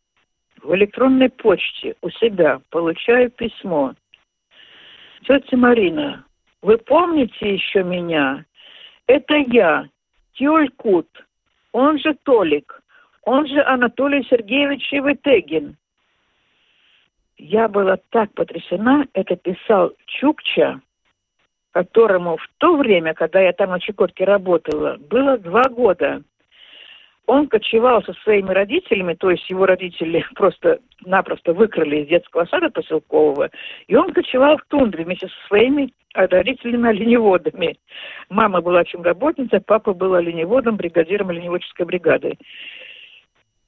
в 0.63 0.75
электронной 0.75 1.29
почте 1.31 1.95
у 2.03 2.11
себя 2.11 2.61
получаю 2.71 3.31
письмо. 3.31 3.95
Тетя 5.25 5.57
Марина, 5.57 6.25
вы 6.63 6.79
помните 6.79 7.55
еще 7.55 7.83
меня? 7.83 8.45
Это 9.07 9.35
я, 9.37 9.89
Тёль 10.35 10.71
Кут, 10.71 11.09
он 11.73 11.99
же 11.99 12.15
Толик, 12.25 12.83
он 13.23 13.47
же 13.47 13.63
Анатолий 13.63 14.25
Сергеевич 14.25 14.93
Ивытегин. 14.93 15.77
Я 17.37 17.69
была 17.69 17.99
так 18.11 18.33
потрясена, 18.35 19.07
это 19.13 19.37
писал 19.37 19.93
Чукча, 20.07 20.81
которому 21.73 22.37
в 22.37 22.49
то 22.59 22.77
время, 22.77 23.15
когда 23.15 23.41
я 23.41 23.53
там 23.53 23.71
на 23.71 23.81
Чукотке 23.81 24.25
работала, 24.25 24.97
было 24.99 25.39
два 25.39 25.65
года. 25.65 26.23
Он 27.29 27.47
кочевал 27.47 28.03
со 28.05 28.15
своими 28.25 28.51
родителями, 28.51 29.13
то 29.13 29.31
есть 29.31 29.49
его 29.51 29.67
родители 29.67 30.25
просто-напросто 30.35 31.53
выкрали 31.53 31.99
из 31.99 32.09
детского 32.09 32.47
сада 32.47 32.71
поселкового, 32.71 33.51
и 33.87 33.95
он 33.95 34.13
кочевал 34.15 34.57
в 34.57 34.65
тундре 34.69 35.05
вместе 35.05 35.29
со 35.29 35.47
своими 35.47 35.93
родителями-оленеводами. 36.15 37.77
Мама 38.31 38.63
была 38.63 38.83
чем 38.85 39.03
работница, 39.03 39.61
папа 39.61 39.93
был 39.93 40.15
оленеводом, 40.15 40.77
бригадиром 40.77 41.29
оленеводческой 41.29 41.85
бригады. 41.85 42.39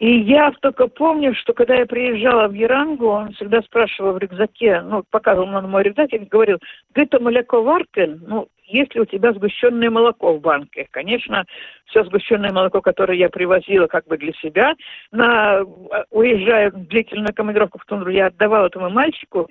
И 0.01 0.21
я 0.21 0.51
только 0.63 0.89
помню, 0.89 1.35
что 1.35 1.53
когда 1.53 1.75
я 1.75 1.85
приезжала 1.85 2.49
в 2.49 2.55
Ярангу, 2.55 3.07
он 3.07 3.33
всегда 3.33 3.61
спрашивал 3.61 4.15
в 4.15 4.19
рюкзаке, 4.19 4.81
ну, 4.81 5.05
показывал 5.11 5.47
на 5.49 5.61
мой 5.61 5.83
рюкзак, 5.83 6.15
и 6.15 6.19
говорил, 6.19 6.59
«Гыто 6.95 7.21
молоко 7.21 7.63
варкен?» 7.63 8.19
Ну, 8.27 8.49
есть 8.65 8.95
ли 8.95 9.03
у 9.03 9.05
тебя 9.05 9.35
сгущенное 9.35 9.91
молоко 9.91 10.33
в 10.33 10.41
банке? 10.41 10.89
Конечно, 10.91 11.45
все 11.85 12.03
сгущенное 12.05 12.51
молоко, 12.51 12.81
которое 12.81 13.19
я 13.19 13.29
привозила 13.29 13.89
как 13.89 14.07
бы 14.07 14.17
для 14.17 14.33
себя, 14.41 14.75
на, 15.13 15.65
уезжая 16.09 16.71
в 16.71 16.87
длительную 16.87 17.35
командировку 17.35 17.79
в 17.79 17.85
тундру, 17.85 18.11
я 18.11 18.29
отдавала 18.29 18.69
этому 18.69 18.89
мальчику, 18.89 19.51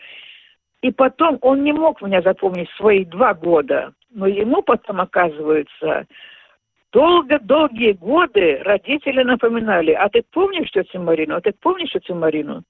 и 0.82 0.92
потом 0.92 1.38
он 1.42 1.64
не 1.64 1.74
мог 1.74 2.02
меня 2.02 2.24
запомнить 2.24 2.72
свои 2.72 3.06
два 3.06 3.36
года, 3.36 3.94
но 4.10 4.26
ему 4.26 4.64
потом, 4.64 5.00
оказывается, 5.00 6.08
долго-долгие 6.92 7.94
годы 7.94 8.60
родители 8.64 9.24
напоминали, 9.24 9.92
а 9.92 10.10
ты 10.10 10.24
помнишь 10.32 10.72
тетю 10.72 11.02
Марину, 11.02 11.36
а 11.36 11.42
ты 11.42 11.52
помнишь 11.52 11.92
тетю 11.92 12.16
Марину? 12.16 12.64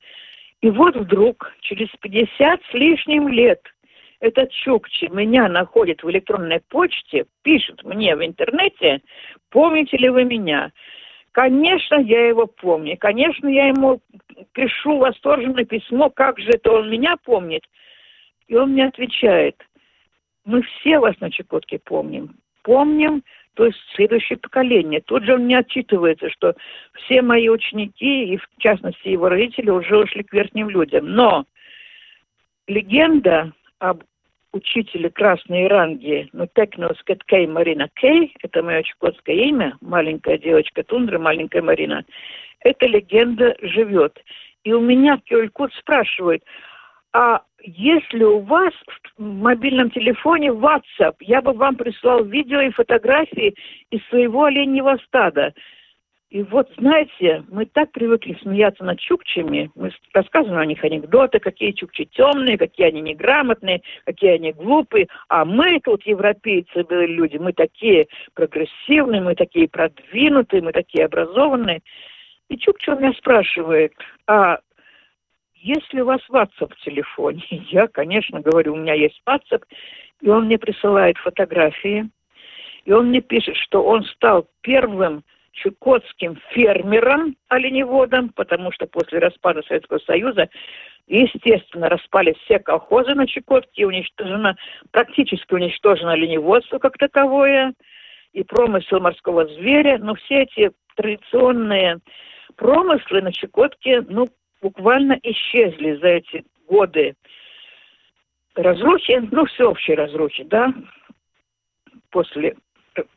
И 0.62 0.70
вот 0.70 0.96
вдруг, 0.96 1.54
через 1.62 1.88
50 2.02 2.62
с 2.62 2.74
лишним 2.74 3.30
лет, 3.30 3.62
этот 4.20 4.52
Чукчи 4.52 5.08
меня 5.10 5.48
находит 5.48 6.04
в 6.04 6.10
электронной 6.10 6.62
почте, 6.70 7.26
пишет 7.44 7.84
мне 7.84 8.16
в 8.16 8.26
интернете, 8.26 9.02
помните 9.50 9.98
ли 9.98 10.10
вы 10.10 10.26
меня? 10.26 10.72
Конечно, 11.32 11.96
я 11.96 12.28
его 12.28 12.48
помню. 12.48 12.98
Конечно, 12.98 13.48
я 13.48 13.68
ему 13.68 14.02
пишу 14.52 14.98
восторженное 14.98 15.64
письмо, 15.64 16.10
как 16.10 16.40
же 16.40 16.50
это 16.50 16.72
он 16.72 16.90
меня 16.90 17.16
помнит. 17.24 17.64
И 18.48 18.56
он 18.56 18.72
мне 18.72 18.88
отвечает, 18.88 19.56
мы 20.44 20.64
все 20.64 21.00
вас 21.00 21.18
на 21.20 21.32
Чукотке 21.32 21.80
помним. 21.80 22.36
Помним, 22.64 23.24
то 23.60 23.66
есть 23.66 23.78
следующее 23.94 24.38
поколение. 24.38 25.02
Тут 25.02 25.26
же 25.26 25.34
он 25.34 25.46
не 25.46 25.56
отчитывается, 25.56 26.30
что 26.30 26.56
все 26.94 27.22
мои 27.22 27.50
ученики, 27.50 28.34
и 28.34 28.38
в 28.38 28.48
частности 28.58 29.10
его 29.10 29.28
родители, 29.28 29.70
уже 29.70 29.98
ушли 29.98 30.24
к 30.24 30.32
верхним 30.32 30.70
людям. 30.70 31.12
Но 31.14 31.44
легенда 32.68 33.52
об 33.80 34.04
учителе 34.54 35.10
красной 35.10 35.68
ранги, 35.68 36.30
ну, 36.32 36.48
Текнос 36.56 37.04
Кей 37.28 37.48
Марина 37.48 37.90
Кей, 37.96 38.34
это 38.42 38.64
мое 38.64 38.82
чукотское 38.84 39.36
имя, 39.36 39.76
маленькая 39.82 40.38
девочка 40.38 40.82
Тундра, 40.84 41.20
маленькая 41.20 41.62
Марина, 41.62 42.06
эта 42.62 42.86
легенда 42.86 43.58
живет. 43.62 44.24
И 44.64 44.72
у 44.72 44.80
меня 44.80 45.20
Кёлькут 45.26 45.74
спрашивает, 45.74 46.46
а 47.12 47.42
если 47.64 48.24
у 48.24 48.40
вас 48.40 48.74
в 49.18 49.24
мобильном 49.24 49.92
телефоне 49.92 50.50
WhatsApp, 50.50 51.16
я 51.20 51.42
бы 51.42 51.54
вам 51.54 51.76
прислал 51.76 52.24
видео 52.24 52.62
и 52.62 52.72
фотографии 52.72 53.56
из 53.92 54.06
своего 54.10 54.46
оленьего 54.46 54.98
стада. 55.06 55.54
И 56.30 56.44
вот, 56.44 56.70
знаете, 56.78 57.44
мы 57.50 57.66
так 57.66 57.92
привыкли 57.92 58.38
смеяться 58.40 58.84
над 58.84 59.00
чукчами, 59.00 59.72
мы 59.74 59.92
рассказываем 60.14 60.60
о 60.60 60.66
них 60.66 60.84
анекдоты, 60.84 61.40
какие 61.40 61.72
чукчи 61.72 62.06
темные, 62.06 62.56
какие 62.56 62.88
они 62.88 63.02
неграмотные, 63.02 63.82
какие 64.06 64.36
они 64.36 64.52
глупые, 64.52 65.08
а 65.28 65.44
мы 65.44 65.80
тут, 65.84 66.06
европейцы, 66.06 66.84
были 66.84 67.08
люди, 67.08 67.38
мы 67.38 67.52
такие 67.54 68.08
прогрессивные, 68.36 69.22
мы 69.22 69.34
такие 69.34 69.68
продвинутые, 69.68 70.62
мы 70.62 70.72
такие 70.72 71.06
образованные. 71.06 71.82
И 72.48 72.58
Чукча 72.58 72.96
у 72.96 73.00
меня 73.00 73.14
спрашивает, 73.14 73.94
а 74.28 74.60
если 75.62 76.02
у 76.02 76.06
вас 76.06 76.22
WhatsApp 76.30 76.74
в 76.74 76.84
телефоне, 76.84 77.44
я, 77.50 77.88
конечно, 77.88 78.40
говорю, 78.40 78.74
у 78.74 78.78
меня 78.78 78.94
есть 78.94 79.22
WhatsApp, 79.28 79.64
и 80.22 80.30
он 80.30 80.46
мне 80.46 80.58
присылает 80.58 81.18
фотографии, 81.18 82.10
и 82.86 82.92
он 82.92 83.08
мне 83.10 83.22
пишет, 83.22 83.56
что 83.58 83.84
он 83.84 84.04
стал 84.06 84.48
первым 84.62 85.24
чукотским 85.52 86.40
фермером, 86.52 87.36
оленеводом, 87.50 88.30
потому 88.30 88.72
что 88.72 88.88
после 88.88 89.20
распада 89.20 89.62
Советского 89.68 90.00
Союза, 90.00 90.50
естественно, 91.08 91.90
распались 91.90 92.38
все 92.46 92.60
колхозы 92.60 93.14
на 93.14 93.28
Чукотке, 93.28 93.86
уничтожено, 93.86 94.56
практически 94.92 95.54
уничтожено 95.54 96.14
оленеводство 96.14 96.80
как 96.80 96.98
таковое, 96.98 97.74
и 98.32 98.44
промысел 98.44 99.00
морского 99.00 99.48
зверя, 99.48 99.98
но 99.98 100.16
все 100.16 100.44
эти 100.44 100.72
традиционные 100.96 102.00
промыслы 102.56 103.22
на 103.22 103.34
Чукотке, 103.34 104.02
ну, 104.08 104.28
буквально 104.62 105.20
исчезли 105.24 105.96
за 105.96 106.08
эти 106.08 106.46
годы 106.68 107.16
разрухи, 108.56 109.28
ну, 109.32 109.46
всеобщей 109.46 109.96
разрухи, 109.96 110.44
да, 110.44 110.74
после 112.12 112.56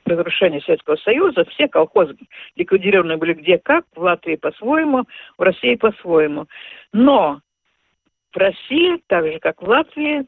разрушения 0.05 0.61
Советского 0.61 0.97
Союза, 0.97 1.45
все 1.47 1.69
колхозы 1.69 2.17
ликвидированы 2.57 3.17
были 3.17 3.35
где 3.35 3.59
как, 3.59 3.85
в 3.95 4.01
Латвии 4.01 4.37
по-своему, 4.37 5.05
в 5.39 5.43
России 5.43 5.75
по-своему. 5.75 6.47
Но 6.93 7.41
в 8.33 8.37
России, 8.37 9.03
так 9.09 9.27
же 9.27 9.39
как 9.41 9.63
в 9.63 9.69
Латвии, 9.69 10.27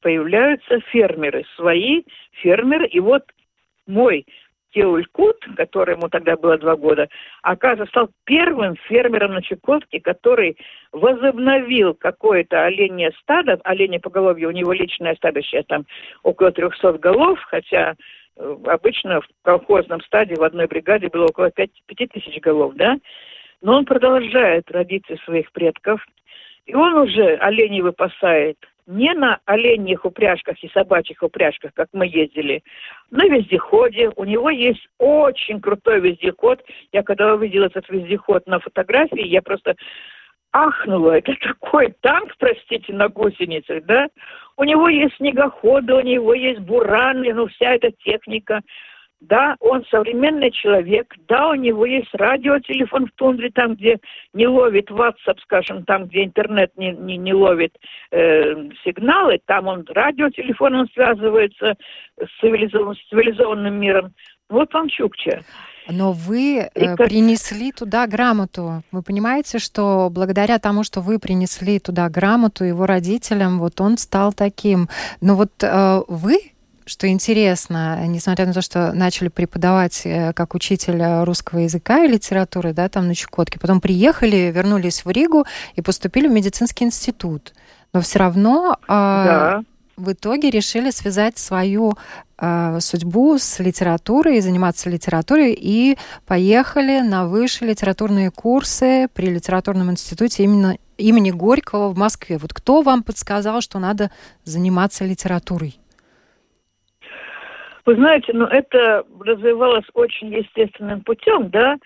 появляются 0.00 0.80
фермеры, 0.90 1.44
свои 1.56 2.02
фермеры. 2.32 2.86
И 2.86 3.00
вот 3.00 3.24
мой 3.86 4.26
Теулькут, 4.72 5.36
который 5.56 5.96
ему 5.96 6.08
тогда 6.08 6.36
было 6.36 6.58
два 6.58 6.76
года, 6.76 7.08
оказывается, 7.42 7.90
стал 7.90 8.10
первым 8.24 8.76
фермером 8.88 9.34
на 9.34 9.42
Чукотке, 9.42 10.00
который 10.00 10.56
возобновил 10.92 11.94
какое-то 11.94 12.64
оленье 12.64 13.12
стадо, 13.20 13.58
оленье 13.64 14.00
поголовье, 14.00 14.48
у 14.48 14.52
него 14.52 14.72
личное 14.72 15.14
стадо 15.14 15.42
сейчас 15.42 15.64
там 15.66 15.86
около 16.22 16.52
300 16.52 16.98
голов, 16.98 17.38
хотя 17.42 17.94
э, 18.36 18.56
обычно 18.66 19.20
в 19.20 19.26
колхозном 19.42 20.00
стаде 20.02 20.34
в 20.34 20.42
одной 20.42 20.66
бригаде 20.66 21.08
было 21.08 21.26
около 21.26 21.50
5, 21.50 21.70
5 21.86 22.08
тысяч 22.10 22.40
голов, 22.40 22.74
да, 22.74 22.98
но 23.62 23.78
он 23.78 23.84
продолжает 23.84 24.66
традиции 24.66 25.18
своих 25.24 25.50
предков, 25.52 26.04
и 26.66 26.74
он 26.74 26.94
уже 26.94 27.36
оленей 27.36 27.80
выпасает 27.80 28.58
не 28.88 29.12
на 29.12 29.38
оленьих 29.44 30.04
упряжках 30.04 30.56
и 30.64 30.68
собачьих 30.70 31.22
упряжках, 31.22 31.72
как 31.74 31.88
мы 31.92 32.06
ездили, 32.06 32.62
на 33.10 33.28
вездеходе. 33.28 34.10
У 34.16 34.24
него 34.24 34.48
есть 34.48 34.88
очень 34.98 35.60
крутой 35.60 36.00
вездеход. 36.00 36.64
Я 36.92 37.02
когда 37.02 37.34
увидела 37.34 37.66
этот 37.66 37.88
вездеход 37.90 38.46
на 38.46 38.58
фотографии, 38.60 39.26
я 39.26 39.42
просто 39.42 39.76
ахнула. 40.52 41.18
Это 41.18 41.34
такой 41.42 41.94
танк, 42.00 42.32
простите, 42.38 42.94
на 42.94 43.08
гусеницах, 43.08 43.84
да? 43.84 44.08
У 44.56 44.64
него 44.64 44.88
есть 44.88 45.16
снегоходы, 45.16 45.94
у 45.94 46.00
него 46.00 46.32
есть 46.32 46.60
бураны, 46.60 47.34
ну, 47.34 47.46
вся 47.48 47.74
эта 47.74 47.92
техника. 47.92 48.62
Да, 49.20 49.56
он 49.58 49.84
современный 49.90 50.52
человек, 50.52 51.12
да, 51.26 51.48
у 51.48 51.54
него 51.54 51.84
есть 51.86 52.08
радиотелефон 52.12 53.06
в 53.06 53.12
тундре, 53.16 53.50
там, 53.50 53.74
где 53.74 53.98
не 54.32 54.46
ловит 54.46 54.90
WhatsApp, 54.90 55.38
скажем, 55.42 55.84
там, 55.84 56.06
где 56.06 56.24
интернет 56.24 56.70
не, 56.76 56.92
не, 56.92 57.16
не 57.16 57.34
ловит 57.34 57.76
э, 58.12 58.54
сигналы, 58.84 59.40
там 59.44 59.66
он 59.66 59.84
радиотелефоном 59.88 60.88
связывается 60.94 61.76
с, 62.16 62.40
цивилизованным, 62.40 62.94
с 62.94 63.08
цивилизованным 63.08 63.80
миром. 63.80 64.14
Вот 64.48 64.72
вам 64.72 64.88
Чукча. 64.88 65.42
Но 65.90 66.12
вы 66.12 66.68
э, 66.72 66.96
принесли 66.96 67.72
туда 67.72 68.06
грамоту. 68.06 68.82
Вы 68.92 69.02
понимаете, 69.02 69.58
что 69.58 70.10
благодаря 70.10 70.58
тому, 70.58 70.84
что 70.84 71.00
вы 71.00 71.18
принесли 71.18 71.80
туда 71.80 72.08
грамоту 72.08 72.64
его 72.64 72.86
родителям, 72.86 73.58
вот 73.58 73.80
он 73.80 73.98
стал 73.98 74.32
таким. 74.32 74.88
Но 75.20 75.34
вот 75.34 75.50
э, 75.62 76.02
вы 76.06 76.52
что 76.88 77.06
интересно, 77.06 78.04
несмотря 78.06 78.46
на 78.46 78.52
то, 78.52 78.62
что 78.62 78.92
начали 78.92 79.28
преподавать 79.28 80.02
э, 80.04 80.32
как 80.32 80.54
учитель 80.54 81.24
русского 81.24 81.60
языка 81.60 82.04
и 82.04 82.08
литературы, 82.08 82.72
да, 82.72 82.88
там 82.88 83.06
на 83.06 83.14
Чукотке, 83.14 83.60
потом 83.60 83.80
приехали, 83.80 84.50
вернулись 84.54 85.04
в 85.04 85.10
Ригу 85.10 85.46
и 85.76 85.82
поступили 85.82 86.28
в 86.28 86.32
медицинский 86.32 86.84
институт. 86.84 87.52
Но 87.92 88.00
все 88.00 88.18
равно 88.18 88.76
да. 88.88 89.60
э, 89.60 89.62
в 89.98 90.12
итоге 90.12 90.50
решили 90.50 90.90
связать 90.90 91.38
свою 91.38 91.94
э, 92.38 92.78
судьбу 92.80 93.38
с 93.38 93.58
литературой, 93.58 94.40
заниматься 94.40 94.88
литературой, 94.88 95.56
и 95.58 95.98
поехали 96.26 97.00
на 97.00 97.26
высшие 97.26 97.70
литературные 97.70 98.30
курсы 98.30 99.08
при 99.12 99.26
литературном 99.26 99.90
институте 99.90 100.44
именно 100.44 100.78
имени 100.96 101.30
Горького 101.30 101.90
в 101.90 101.98
Москве. 101.98 102.38
Вот 102.38 102.54
кто 102.54 102.82
вам 102.82 103.02
подсказал, 103.02 103.60
что 103.60 103.78
надо 103.78 104.10
заниматься 104.44 105.04
литературой? 105.04 105.78
Вы 107.88 107.94
знаете, 107.94 108.34
ну 108.34 108.44
это 108.44 109.02
развивалось 109.18 109.86
очень 109.94 110.28
естественным 110.34 111.00
путем, 111.00 111.48
да. 111.48 111.78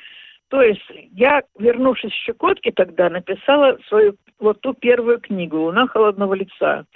То 0.48 0.60
есть 0.60 0.82
я, 1.12 1.44
вернувшись 1.56 2.10
с 2.10 2.24
Щекотки 2.24 2.72
тогда, 2.72 3.08
написала 3.08 3.78
свою 3.86 4.16
вот 4.40 4.60
ту 4.62 4.74
первую 4.74 5.20
книгу 5.20 5.58
«Луна 5.58 5.86
холодного 5.86 6.34
лица». 6.34 6.86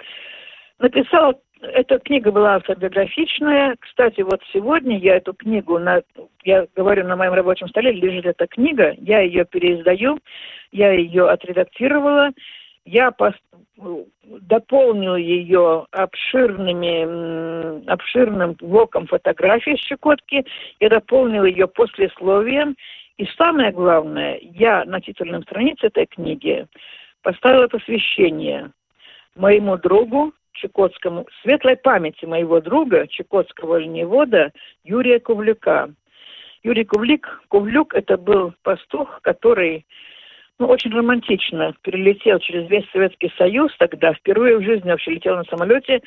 Написала 0.79 1.35
эта 1.61 1.99
книга 1.99 2.33
была 2.33 2.55
автобиографичная. 2.55 3.77
Кстати, 3.79 4.19
вот 4.19 4.41
сегодня 4.51 4.99
я 4.99 5.15
эту 5.15 5.33
книгу, 5.33 5.79
на, 5.79 6.01
я 6.43 6.67
говорю, 6.75 7.07
на 7.07 7.15
моем 7.15 7.31
рабочем 7.31 7.69
столе 7.69 7.93
лежит 7.93 8.25
эта 8.25 8.45
книга, 8.45 8.93
я 8.97 9.21
ее 9.21 9.45
переиздаю, 9.45 10.19
я 10.73 10.91
ее 10.91 11.29
отредактировала, 11.29 12.31
я 12.87 13.13
дополнил 14.23 15.15
ее 15.17 15.85
обширными, 15.91 17.85
обширным 17.89 18.53
блоком 18.53 19.07
фотографий 19.07 19.75
с 19.75 19.79
Чукотки, 19.81 20.45
я 20.79 20.89
дополнил 20.89 21.43
ее 21.43 21.67
послесловием, 21.67 22.75
и 23.17 23.25
самое 23.37 23.71
главное, 23.71 24.39
я 24.41 24.85
на 24.85 25.01
титульном 25.01 25.43
странице 25.43 25.87
этой 25.87 26.05
книги 26.05 26.65
поставила 27.23 27.67
посвящение 27.67 28.71
моему 29.35 29.77
другу, 29.77 30.33
Чукотскому, 30.53 31.27
светлой 31.41 31.75
памяти 31.75 32.25
моего 32.25 32.61
друга, 32.61 33.05
чукотского 33.07 33.77
льневода 33.77 34.51
Юрия 34.83 35.19
Кувлюка. 35.19 35.89
Юрий 36.63 36.85
Кувлик, 36.85 37.43
Кувлюк– 37.49 37.93
это 37.95 38.17
был 38.17 38.53
пастух, 38.63 39.19
который 39.21 39.85
ну, 40.59 40.67
очень 40.67 40.91
романтично 40.91 41.73
перелетел 41.81 42.39
через 42.39 42.69
весь 42.69 42.89
Советский 42.91 43.31
Союз 43.37 43.71
тогда, 43.77 44.13
впервые 44.13 44.57
в 44.57 44.63
жизни 44.63 44.89
вообще 44.89 45.11
летел 45.11 45.35
на 45.35 45.43
самолете, 45.45 46.01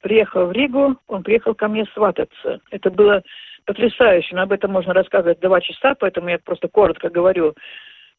приехал 0.00 0.46
в 0.46 0.52
Ригу, 0.52 0.96
он 1.08 1.22
приехал 1.22 1.54
ко 1.54 1.68
мне 1.68 1.84
свататься. 1.92 2.60
Это 2.70 2.90
было 2.90 3.22
потрясающе, 3.64 4.36
но 4.36 4.42
об 4.42 4.52
этом 4.52 4.70
можно 4.70 4.92
рассказывать 4.94 5.40
два 5.40 5.60
часа, 5.60 5.94
поэтому 5.98 6.28
я 6.28 6.38
просто 6.38 6.68
коротко 6.68 7.08
говорю, 7.08 7.54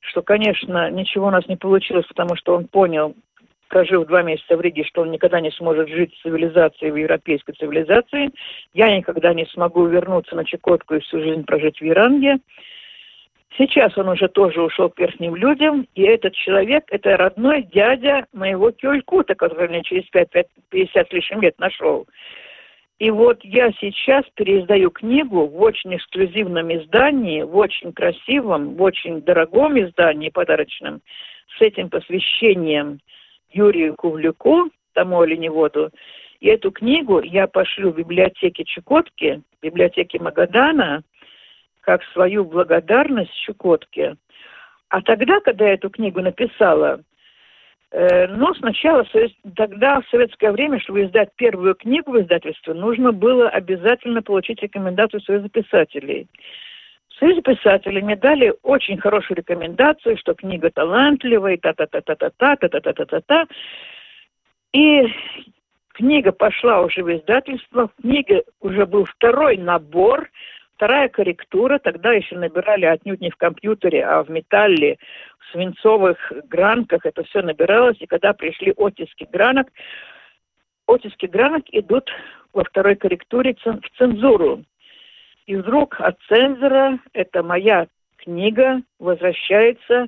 что, 0.02 0.22
конечно, 0.22 0.90
ничего 0.92 1.28
у 1.28 1.32
нас 1.32 1.48
не 1.48 1.56
получилось, 1.56 2.06
потому 2.06 2.36
что 2.36 2.56
он 2.56 2.68
понял, 2.68 3.16
прожив 3.70 4.08
два 4.08 4.24
месяца 4.24 4.58
в 4.58 4.62
Риге, 4.62 4.84
что 4.84 5.02
он 5.02 5.12
никогда 5.12 5.40
не 5.40 5.52
сможет 5.52 5.90
жить 5.90 6.14
в 6.14 6.22
цивилизации, 6.22 6.90
в 6.90 6.96
европейской 6.96 7.54
цивилизации. 7.54 8.30
Я 8.74 8.96
никогда 8.96 9.34
не 9.34 9.46
смогу 9.46 9.86
вернуться 9.86 10.36
на 10.36 10.46
Чукотку 10.46 10.96
и 10.96 11.00
всю 11.00 11.20
жизнь 11.20 11.44
прожить 11.44 11.80
в 11.80 11.86
Иранге. 11.86 12.38
Сейчас 13.56 13.98
он 13.98 14.10
уже 14.10 14.28
тоже 14.28 14.62
ушел 14.62 14.90
к 14.90 15.00
верхним 15.00 15.36
людям, 15.36 15.88
и 15.96 16.04
этот 16.04 16.34
человек– 16.34 16.84
это 16.92 17.16
родной 17.18 17.64
дядя 17.64 18.26
моего 18.34 18.72
Кюлькута, 18.72 19.36
который 19.36 19.70
мне 19.70 19.84
через 19.84 20.04
5, 20.10 20.30
5, 20.30 20.48
50 20.70 21.08
с 21.08 21.12
лишним 21.12 21.42
лет 21.42 21.58
нашел. 21.58 22.08
И 23.00 23.12
вот 23.12 23.44
я 23.44 23.72
сейчас 23.80 24.26
переиздаю 24.36 24.90
книгу 24.90 25.48
в 25.48 25.62
очень 25.62 25.96
эксклюзивном 25.96 26.76
издании, 26.76 27.44
в 27.44 27.56
очень 27.56 27.94
красивом, 27.94 28.76
в 28.76 28.82
очень 28.82 29.22
дорогом 29.22 29.80
издании 29.80 30.30
подарочном, 30.30 31.02
с 31.58 31.62
этим 31.62 31.90
посвящением 31.90 33.00
Юрию 33.52 33.96
Кувлюку, 33.96 34.70
тому 34.94 35.22
оленеводу. 35.22 35.92
И 36.40 36.48
эту 36.48 36.72
книгу 36.72 37.22
я 37.22 37.48
пошлю 37.48 37.92
в 37.92 37.96
библиотеке 37.96 38.64
Чукотки, 38.64 39.42
библиотеке 39.62 40.20
Магадана, 40.20 41.04
как 41.88 42.04
свою 42.12 42.44
благодарность 42.44 43.34
Щукотке. 43.46 44.18
А 44.90 45.02
тогда, 45.02 45.40
когда 45.40 45.68
я 45.68 45.76
эту 45.76 45.90
книгу 45.90 46.20
написала, 46.22 47.00
э, 47.92 48.28
но 48.28 48.54
сначала, 48.56 49.06
тогда 49.56 50.02
в 50.02 50.10
советское 50.10 50.52
время, 50.52 50.82
чтобы 50.82 51.06
издать 51.06 51.30
первую 51.38 51.76
книгу 51.76 52.12
в 52.12 52.20
издательстве, 52.20 52.74
нужно 52.74 53.14
было 53.14 53.48
обязательно 53.48 54.22
получить 54.22 54.62
рекомендацию 54.62 55.22
Союза 55.22 55.48
писателей. 55.48 56.28
В 57.08 57.20
Союзе 57.20 57.42
писателей 57.42 58.02
мне 58.02 58.18
дали 58.18 58.54
очень 58.64 58.98
хорошую 58.98 59.38
рекомендацию, 59.38 60.18
что 60.18 60.34
книга 60.34 60.70
талантливая, 60.70 61.58
та-та-та-та-та-та-та-та-та-та-та, 61.58 63.46
И 64.74 65.08
книга 65.94 66.34
пошла 66.34 66.82
уже 66.82 67.02
в 67.02 67.16
издательство, 67.16 67.90
Книга 68.02 68.44
уже 68.60 68.86
был 68.86 69.06
второй 69.06 69.56
набор– 69.56 70.30
вторая 70.78 71.10
корректура, 71.10 71.80
тогда 71.80 72.14
еще 72.14 72.38
набирали 72.38 72.86
отнюдь 72.86 73.20
не 73.20 73.32
в 73.32 73.36
компьютере, 73.36 74.06
а 74.06 74.24
в 74.24 74.30
металле, 74.30 74.98
в 75.40 75.52
свинцовых 75.52 76.32
гранках 76.46 77.06
это 77.06 77.24
все 77.24 77.42
набиралось, 77.42 77.98
и 78.00 78.06
когда 78.06 78.34
пришли 78.34 78.74
оттиски 78.78 79.28
гранок, 79.32 79.70
оттиски 80.86 81.26
гранок 81.26 81.64
идут 81.72 82.10
во 82.54 82.64
второй 82.64 82.96
корректуре 82.96 83.56
в 83.56 83.98
цензуру. 83.98 84.64
И 85.48 85.56
вдруг 85.56 86.00
от 86.00 86.18
цензора, 86.28 87.00
это 87.14 87.42
моя 87.42 87.88
книга, 88.18 88.82
возвращается 89.00 90.08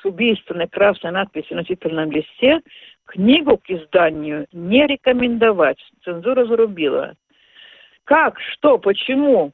с 0.00 0.04
убийственной 0.04 0.68
красной 0.68 1.10
надписью 1.10 1.56
на 1.56 1.64
титульном 1.64 2.10
листе, 2.10 2.60
книгу 3.04 3.58
к 3.58 3.68
изданию 3.68 4.46
не 4.52 4.86
рекомендовать. 4.86 5.78
Цензура 6.02 6.46
зарубила. 6.46 7.14
Как, 8.04 8.40
что, 8.40 8.78
почему? 8.78 9.52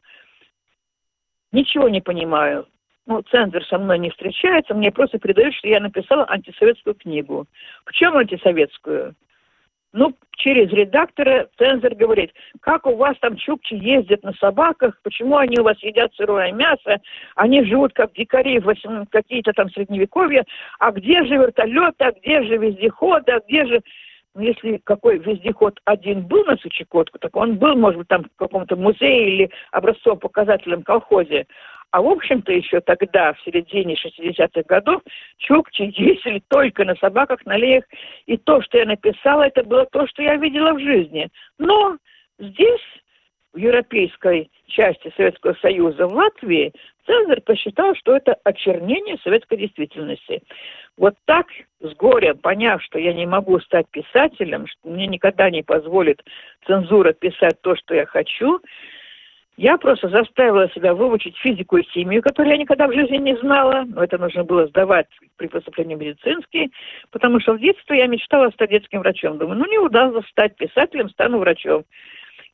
Ничего 1.55 1.89
не 1.89 2.01
понимаю. 2.01 2.67
Ну, 3.07 3.23
цензор 3.31 3.65
со 3.67 3.79
мной 3.79 4.01
не 4.01 4.11
встречается, 4.11 4.75
мне 4.75 4.91
просто 4.91 5.21
передают, 5.21 5.55
что 5.55 5.69
я 5.69 5.79
написала 5.79 6.27
антисоветскую 6.29 6.97
книгу. 6.97 7.47
В 7.85 7.93
чем 7.93 8.17
антисоветскую? 8.17 9.15
Ну, 9.93 10.17
через 10.33 10.73
редактора 10.73 11.49
цензор 11.57 11.95
говорит, 11.95 12.33
как 12.59 12.87
у 12.87 12.97
вас 12.97 13.17
там 13.21 13.37
чукчи 13.37 13.75
ездят 13.75 14.25
на 14.25 14.33
собаках, 14.33 14.99
почему 15.05 15.37
они 15.37 15.61
у 15.61 15.63
вас 15.63 15.81
едят 15.81 16.13
сырое 16.17 16.51
мясо, 16.51 17.01
они 17.37 17.63
живут 17.65 17.93
как 17.93 18.13
дикари 18.15 18.59
в 18.59 18.75
какие-то 19.11 19.53
там 19.53 19.71
средневековья, 19.71 20.45
а 20.81 20.91
где 20.91 21.23
же 21.25 21.37
вертолеты, 21.37 22.05
а 22.05 22.11
где 22.11 22.43
же 22.43 22.57
вездеходы, 22.57 23.31
а 23.31 23.41
где 23.47 23.65
же... 23.67 23.81
Ну, 24.35 24.43
если 24.43 24.81
какой 24.83 25.19
вездеход 25.19 25.79
один 25.85 26.27
был 26.27 26.45
на 26.45 26.57
Сучекотку, 26.57 27.19
так 27.21 27.37
он 27.37 27.57
был, 27.57 27.77
может 27.77 27.99
быть, 27.99 28.09
там 28.09 28.25
в 28.25 28.37
каком-то 28.37 28.75
музее 28.75 29.29
или 29.29 29.51
образцово-показательном 29.71 30.83
колхозе. 30.83 31.47
А 31.93 32.03
в 32.03 32.09
общем-то 32.09 32.53
еще 32.53 32.81
тогда, 32.81 33.35
в 33.35 33.41
середине 33.43 33.95
60-х 33.95 34.63
годов, 34.67 35.03
чукчи 35.39 35.83
ездили 35.97 36.43
только 36.49 36.85
на 36.85 36.97
собаках, 36.97 37.47
на 37.47 37.57
леях. 37.57 37.85
И 38.27 38.37
то, 38.37 38.61
что 38.63 38.79
я 38.79 38.87
написала, 38.87 39.45
это 39.45 39.63
было 39.63 39.87
то, 39.87 40.05
что 40.09 40.21
я 40.21 40.35
видела 40.37 40.73
в 40.73 40.81
жизни. 40.81 41.29
Но 41.61 41.97
здесь, 42.41 42.83
в 43.55 43.57
европейской 43.57 44.51
части 44.67 45.13
Советского 45.17 45.55
Союза, 45.63 46.07
в 46.07 46.13
Латвии, 46.13 46.73
цензор 47.07 47.41
посчитал, 47.43 47.95
что 47.95 48.17
это 48.17 48.37
очернение 48.45 49.17
советской 49.23 49.57
действительности. 49.57 50.43
Вот 50.97 51.15
так, 51.25 51.47
с 51.81 51.95
горя, 51.95 52.35
поняв, 52.35 52.83
что 52.83 52.99
я 52.99 53.13
не 53.13 53.27
могу 53.27 53.59
стать 53.61 53.87
писателем, 53.91 54.67
что 54.67 54.91
мне 54.91 55.07
никогда 55.07 55.51
не 55.51 55.63
позволит 55.63 56.23
цензура 56.67 57.13
писать 57.13 57.61
то, 57.63 57.77
что 57.77 57.95
я 57.95 58.07
хочу, 58.07 58.61
я 59.57 59.79
просто 59.79 60.09
заставила 60.09 60.69
себя 60.71 60.95
выучить 60.95 61.37
физику 61.37 61.77
и 61.77 61.85
химию, 61.85 62.23
которую 62.23 62.53
я 62.53 62.59
никогда 62.59 62.89
в 62.89 62.93
жизни 62.93 63.19
не 63.19 63.37
знала, 63.37 63.85
но 63.87 64.03
это 64.03 64.19
нужно 64.19 64.43
было 64.43 64.67
сдавать 64.67 65.07
при 65.37 65.47
поступлении 65.47 65.95
в 65.95 66.01
медицинский, 66.01 66.73
потому 67.13 67.39
что 67.39 67.53
в 67.53 67.61
детстве 67.61 67.99
я 67.99 68.09
мечтала 68.09 68.51
стать 68.51 68.71
детским 68.71 69.01
врачом. 69.01 69.39
Думаю, 69.39 69.61
ну 69.61 69.67
не 69.71 69.79
удастся 69.79 70.29
стать 70.29 70.57
писателем, 70.57 71.09
стану 71.11 71.39
врачом. 71.39 71.85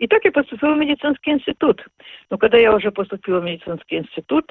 И 0.00 0.06
так 0.06 0.24
я 0.24 0.32
поступила 0.32 0.72
в 0.72 0.78
медицинский 0.78 1.32
институт. 1.32 1.86
Но 2.30 2.38
когда 2.38 2.56
я 2.56 2.74
уже 2.74 2.90
поступила 2.90 3.38
в 3.38 3.44
медицинский 3.44 3.98
институт, 3.98 4.50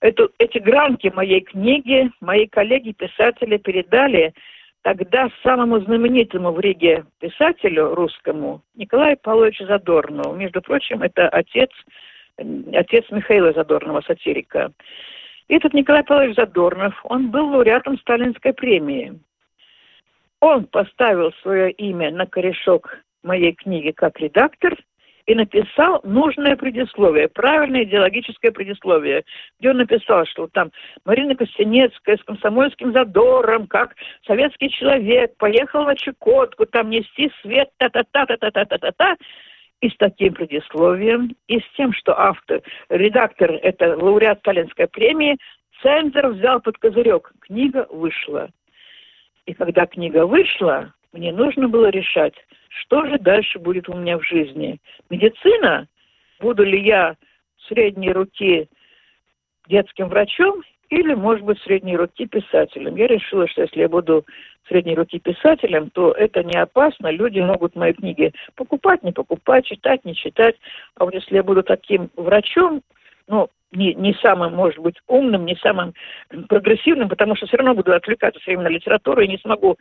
эту, 0.00 0.32
эти 0.38 0.58
гранки 0.58 1.12
моей 1.14 1.42
книги 1.42 2.10
мои 2.20 2.48
коллеги-писатели 2.48 3.56
передали 3.56 4.34
тогда 4.82 5.30
самому 5.44 5.78
знаменитому 5.78 6.50
в 6.50 6.58
Риге 6.58 7.04
писателю 7.20 7.94
русскому 7.94 8.62
Николаю 8.74 9.16
Павловичу 9.16 9.64
Задорнову. 9.66 10.34
Между 10.34 10.60
прочим, 10.60 11.02
это 11.02 11.28
отец, 11.28 11.70
отец 12.36 13.04
Михаила 13.12 13.52
Задорнова, 13.52 14.00
сатирика. 14.00 14.72
И 15.46 15.54
этот 15.54 15.72
Николай 15.72 16.02
Павлович 16.02 16.34
Задорнов, 16.34 17.00
он 17.04 17.30
был 17.30 17.48
лауреатом 17.50 17.96
Сталинской 17.98 18.52
премии. 18.52 19.20
Он 20.40 20.64
поставил 20.64 21.32
свое 21.42 21.70
имя 21.70 22.10
на 22.10 22.26
корешок 22.26 22.98
моей 23.24 23.52
книги 23.52 23.90
как 23.90 24.20
редактор– 24.20 24.76
и 25.26 25.34
написал 25.34 26.00
нужное 26.04 26.56
предисловие, 26.56 27.28
правильное 27.28 27.84
идеологическое 27.84 28.52
предисловие, 28.52 29.24
где 29.58 29.70
он 29.70 29.78
написал, 29.78 30.26
что 30.26 30.48
там 30.48 30.70
Марина 31.04 31.34
Костенецкая 31.34 32.18
с 32.18 32.24
комсомольским 32.24 32.92
задором, 32.92 33.66
как 33.66 33.94
советский 34.26 34.70
человек, 34.70 35.36
поехал 35.38 35.84
на 35.84 35.96
Чукотку, 35.96 36.66
там 36.66 36.90
нести 36.90 37.30
свет, 37.40 37.70
та-та-та-та-та-та-та-та, 37.78 39.16
и 39.80 39.88
с 39.88 39.96
таким 39.96 40.34
предисловием, 40.34 41.34
и 41.46 41.58
с 41.58 41.64
тем, 41.76 41.92
что 41.92 42.18
автор, 42.18 42.62
редактор, 42.88 43.52
это 43.52 43.96
лауреат 43.96 44.38
Сталинской 44.40 44.88
премии, 44.88 45.36
цензор 45.82 46.28
взял 46.28 46.60
под 46.60 46.78
козырек. 46.78 47.32
Книга 47.40 47.86
вышла. 47.90 48.50
И 49.46 49.52
когда 49.52 49.86
книга 49.86 50.26
вышла, 50.26 50.94
мне 51.14 51.32
нужно 51.32 51.68
было 51.68 51.90
решать, 51.90 52.34
что 52.68 53.06
же 53.06 53.18
дальше 53.18 53.60
будет 53.60 53.88
у 53.88 53.94
меня 53.94 54.18
в 54.18 54.24
жизни. 54.24 54.78
Медицина? 55.08 55.86
Буду 56.40 56.64
ли 56.64 56.84
я 56.84 57.14
средней 57.68 58.10
руки 58.10 58.68
детским 59.68 60.08
врачом 60.08 60.62
или, 60.90 61.14
может 61.14 61.44
быть, 61.44 61.60
средней 61.62 61.96
руки 61.96 62.26
писателем. 62.26 62.96
Я 62.96 63.06
решила, 63.06 63.48
что 63.48 63.62
если 63.62 63.80
я 63.80 63.88
буду 63.88 64.26
средней 64.68 64.96
руки 64.96 65.20
писателем, 65.20 65.90
то 65.90 66.10
это 66.10 66.42
не 66.42 66.58
опасно. 66.58 67.08
Люди 67.08 67.38
могут 67.38 67.76
мои 67.76 67.92
книги 67.92 68.32
покупать, 68.56 69.02
не 69.04 69.12
покупать, 69.12 69.66
читать, 69.66 70.04
не 70.04 70.14
читать. 70.14 70.56
А 70.96 71.04
вот 71.04 71.14
если 71.14 71.36
я 71.36 71.42
буду 71.44 71.62
таким 71.62 72.10
врачом, 72.16 72.82
ну, 73.28 73.48
не, 73.72 73.94
не 73.94 74.14
самым, 74.14 74.54
может 74.54 74.80
быть, 74.80 74.96
умным, 75.06 75.46
не 75.46 75.56
самым 75.56 75.94
прогрессивным, 76.48 77.08
потому 77.08 77.36
что 77.36 77.46
все 77.46 77.56
равно 77.56 77.74
буду 77.74 77.92
отвлекаться 77.92 78.40
все 78.40 78.50
время 78.50 78.64
на 78.64 78.74
литературу 78.74 79.22
и 79.22 79.28
не 79.28 79.38
смогу 79.38 79.78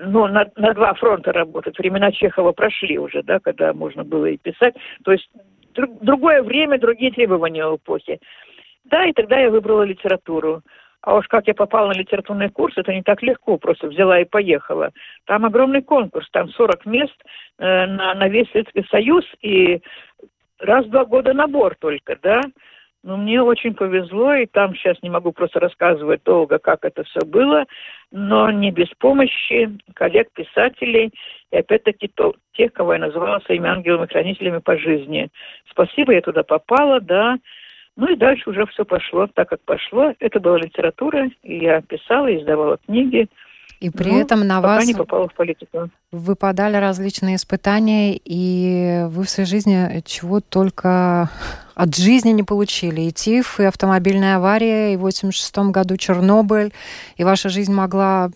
ну, 0.00 0.26
на, 0.26 0.50
на 0.56 0.72
два 0.72 0.94
фронта 0.94 1.32
работать. 1.32 1.78
Времена 1.78 2.10
Чехова 2.10 2.52
прошли 2.52 2.98
уже, 2.98 3.22
да, 3.22 3.38
когда 3.38 3.72
можно 3.72 4.04
было 4.04 4.26
и 4.26 4.38
писать. 4.38 4.74
То 5.04 5.12
есть 5.12 5.28
друг, 5.74 6.02
другое 6.02 6.42
время, 6.42 6.78
другие 6.78 7.12
требования 7.12 7.66
у 7.66 7.76
эпохи. 7.76 8.18
Да, 8.84 9.04
и 9.04 9.12
тогда 9.12 9.38
я 9.38 9.50
выбрала 9.50 9.82
литературу. 9.82 10.62
А 11.02 11.16
уж 11.16 11.26
как 11.28 11.46
я 11.46 11.54
попала 11.54 11.88
на 11.88 11.98
литературный 11.98 12.50
курс, 12.50 12.76
это 12.76 12.92
не 12.92 13.02
так 13.02 13.22
легко, 13.22 13.56
просто 13.56 13.88
взяла 13.88 14.20
и 14.20 14.24
поехала. 14.24 14.90
Там 15.24 15.46
огромный 15.46 15.82
конкурс, 15.82 16.28
там 16.30 16.48
40 16.50 16.86
мест 16.86 17.16
э, 17.58 17.86
на, 17.86 18.14
на 18.14 18.28
весь 18.28 18.50
Советский 18.50 18.84
Союз, 18.90 19.24
и 19.40 19.80
раз 20.58 20.84
в 20.84 20.90
два 20.90 21.06
года 21.06 21.32
набор 21.32 21.74
только, 21.78 22.18
да. 22.22 22.40
Но 23.02 23.16
мне 23.16 23.42
очень 23.42 23.74
повезло, 23.74 24.34
и 24.34 24.44
там 24.44 24.74
сейчас 24.74 25.02
не 25.02 25.08
могу 25.08 25.32
просто 25.32 25.58
рассказывать 25.58 26.22
долго, 26.24 26.58
как 26.58 26.84
это 26.84 27.02
все 27.04 27.20
было, 27.24 27.64
но 28.10 28.50
не 28.50 28.70
без 28.70 28.88
помощи 28.98 29.70
коллег-писателей, 29.94 31.10
и 31.50 31.56
опять-таки 31.56 32.10
тех, 32.52 32.72
кого 32.74 32.92
я 32.92 32.98
называла 32.98 33.38
своими 33.40 33.70
ангелами-хранителями 33.70 34.58
по 34.58 34.76
жизни. 34.76 35.28
Спасибо, 35.70 36.12
я 36.12 36.20
туда 36.20 36.42
попала, 36.42 37.00
да, 37.00 37.38
ну 37.96 38.12
и 38.12 38.16
дальше 38.16 38.50
уже 38.50 38.66
все 38.66 38.84
пошло 38.84 39.28
так, 39.34 39.48
как 39.48 39.60
пошло. 39.64 40.14
Это 40.20 40.38
была 40.38 40.58
литература, 40.58 41.30
и 41.42 41.58
я 41.58 41.80
писала, 41.80 42.34
издавала 42.34 42.78
книги. 42.86 43.28
И 43.80 43.88
при 43.88 44.10
ну, 44.10 44.20
этом 44.20 44.46
на 44.46 44.60
вас 44.60 44.86
не 44.86 44.94
попала 44.94 45.26
в 45.26 45.34
политику. 45.34 45.88
выпадали 46.12 46.76
различные 46.76 47.36
испытания, 47.36 48.20
и 48.22 49.06
вы 49.08 49.24
в 49.24 49.30
своей 49.30 49.48
жизни 49.48 50.02
чего 50.04 50.40
только 50.40 51.30
от 51.74 51.96
жизни 51.96 52.30
не 52.30 52.42
получили. 52.42 53.00
И 53.02 53.12
ТИФ, 53.12 53.58
и 53.60 53.64
автомобильная 53.64 54.36
авария, 54.36 54.92
и 54.92 54.96
в 54.96 55.00
86 55.00 55.70
году 55.70 55.96
Чернобыль, 55.96 56.74
и 57.16 57.24
ваша 57.24 57.48
жизнь 57.48 57.72
могла 57.72 58.30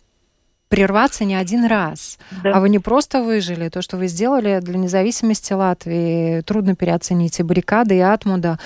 прерваться 0.68 1.26
не 1.26 1.34
один 1.34 1.66
раз. 1.66 2.18
Да. 2.42 2.54
А 2.54 2.60
вы 2.60 2.70
не 2.70 2.78
просто 2.78 3.22
выжили. 3.22 3.68
То, 3.68 3.82
что 3.82 3.98
вы 3.98 4.08
сделали 4.08 4.60
для 4.60 4.78
независимости 4.78 5.52
Латвии, 5.52 6.40
трудно 6.40 6.74
переоценить. 6.74 7.38
И 7.38 7.42
баррикады, 7.42 7.96
и 7.96 8.00
Атмуда. 8.00 8.58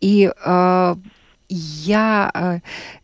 И 0.00 0.30
э, 0.44 0.94
я, 1.48 2.30
э, 2.34 2.58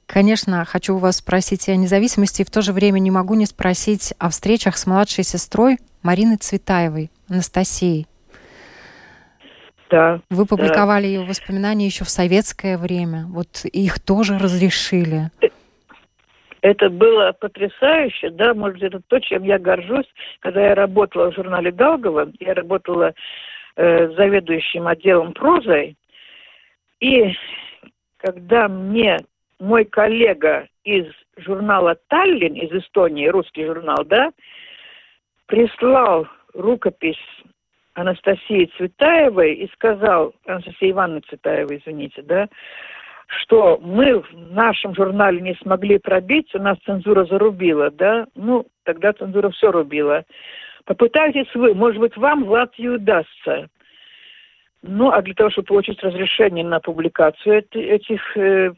конечно, 0.07 0.65
хочу 0.65 0.97
у 0.97 0.99
вас 0.99 1.19
спросить 1.19 1.69
о 1.69 1.77
независимости, 1.77 2.43
и 2.43 2.45
в 2.45 2.51
то 2.51 2.63
же 2.63 2.73
время 2.73 2.99
не 2.99 3.11
могу 3.11 3.35
не 3.35 3.47
спросить 3.47 4.15
о 4.19 4.29
встречах 4.31 4.77
с 4.77 4.87
младшей 4.87 5.25
сестрой 5.25 5.79
Марины 6.03 6.37
Цветаевой, 6.37 7.11
Анастасией. 7.29 8.07
Да. 9.91 10.21
Вы 10.31 10.47
публиковали 10.47 11.03
да. 11.03 11.09
ее 11.09 11.25
воспоминания 11.25 11.87
еще 11.87 12.05
в 12.05 12.11
советское 12.11 12.79
время. 12.79 13.27
Вот 13.29 13.65
их 13.65 13.99
тоже 14.01 14.39
разрешили. 14.39 15.31
Это 16.63 16.91
было 16.91 17.33
потрясающе, 17.33 18.31
да, 18.31 18.53
может 18.55 18.83
это 18.83 19.01
то, 19.09 19.19
чем 19.19 19.43
я 19.45 19.59
горжусь. 19.59 20.07
Когда 20.41 20.69
я 20.69 20.75
работала 20.75 21.31
в 21.31 21.35
журнале 21.35 21.73
Галгова, 21.73 22.31
я 22.39 22.55
работала 22.55 23.15
э, 23.77 24.09
заведующим 24.15 24.87
отделом 24.87 25.33
прозой, 25.33 25.97
и 27.01 27.35
когда 28.23 28.69
мне 28.69 29.19
мой 29.59 29.85
коллега 29.85 30.69
из 30.85 31.07
журнала 31.37 31.97
«Таллин», 32.09 32.55
из 32.55 32.71
Эстонии, 32.73 33.29
русский 33.29 33.65
журнал, 33.65 34.05
да, 34.07 34.31
прислал 35.47 36.27
рукопись 36.55 37.21
Анастасии 37.95 38.71
Цветаевой 38.77 39.55
и 39.55 39.71
сказал, 39.73 40.35
Анастасии 40.47 40.91
Ивановны 40.91 41.23
Цветаевой, 41.29 41.79
извините, 41.79 42.23
да, 42.23 42.49
что 43.27 43.79
мы 43.83 44.21
в 44.21 44.33
нашем 44.33 44.95
журнале 44.95 45.41
не 45.41 45.55
смогли 45.57 45.99
пробить, 45.99 46.55
у 46.55 46.59
нас 46.59 46.79
цензура 46.85 47.25
зарубила, 47.25 47.91
да, 47.91 48.27
ну, 48.35 48.67
тогда 48.85 49.13
цензура 49.13 49.51
все 49.51 49.71
рубила. 49.71 50.25
Попытайтесь 50.85 51.55
вы, 51.55 51.75
может 51.75 52.01
быть, 52.01 52.17
вам 52.17 52.45
в 52.45 52.51
Латвии 52.51 52.89
удастся. 52.89 53.69
Ну, 54.83 55.11
а 55.11 55.21
для 55.21 55.35
того, 55.35 55.51
чтобы 55.51 55.67
получить 55.67 56.03
разрешение 56.03 56.65
на 56.65 56.81
публикацию 56.81 57.63
этих 57.73 58.37
э, 58.37 58.73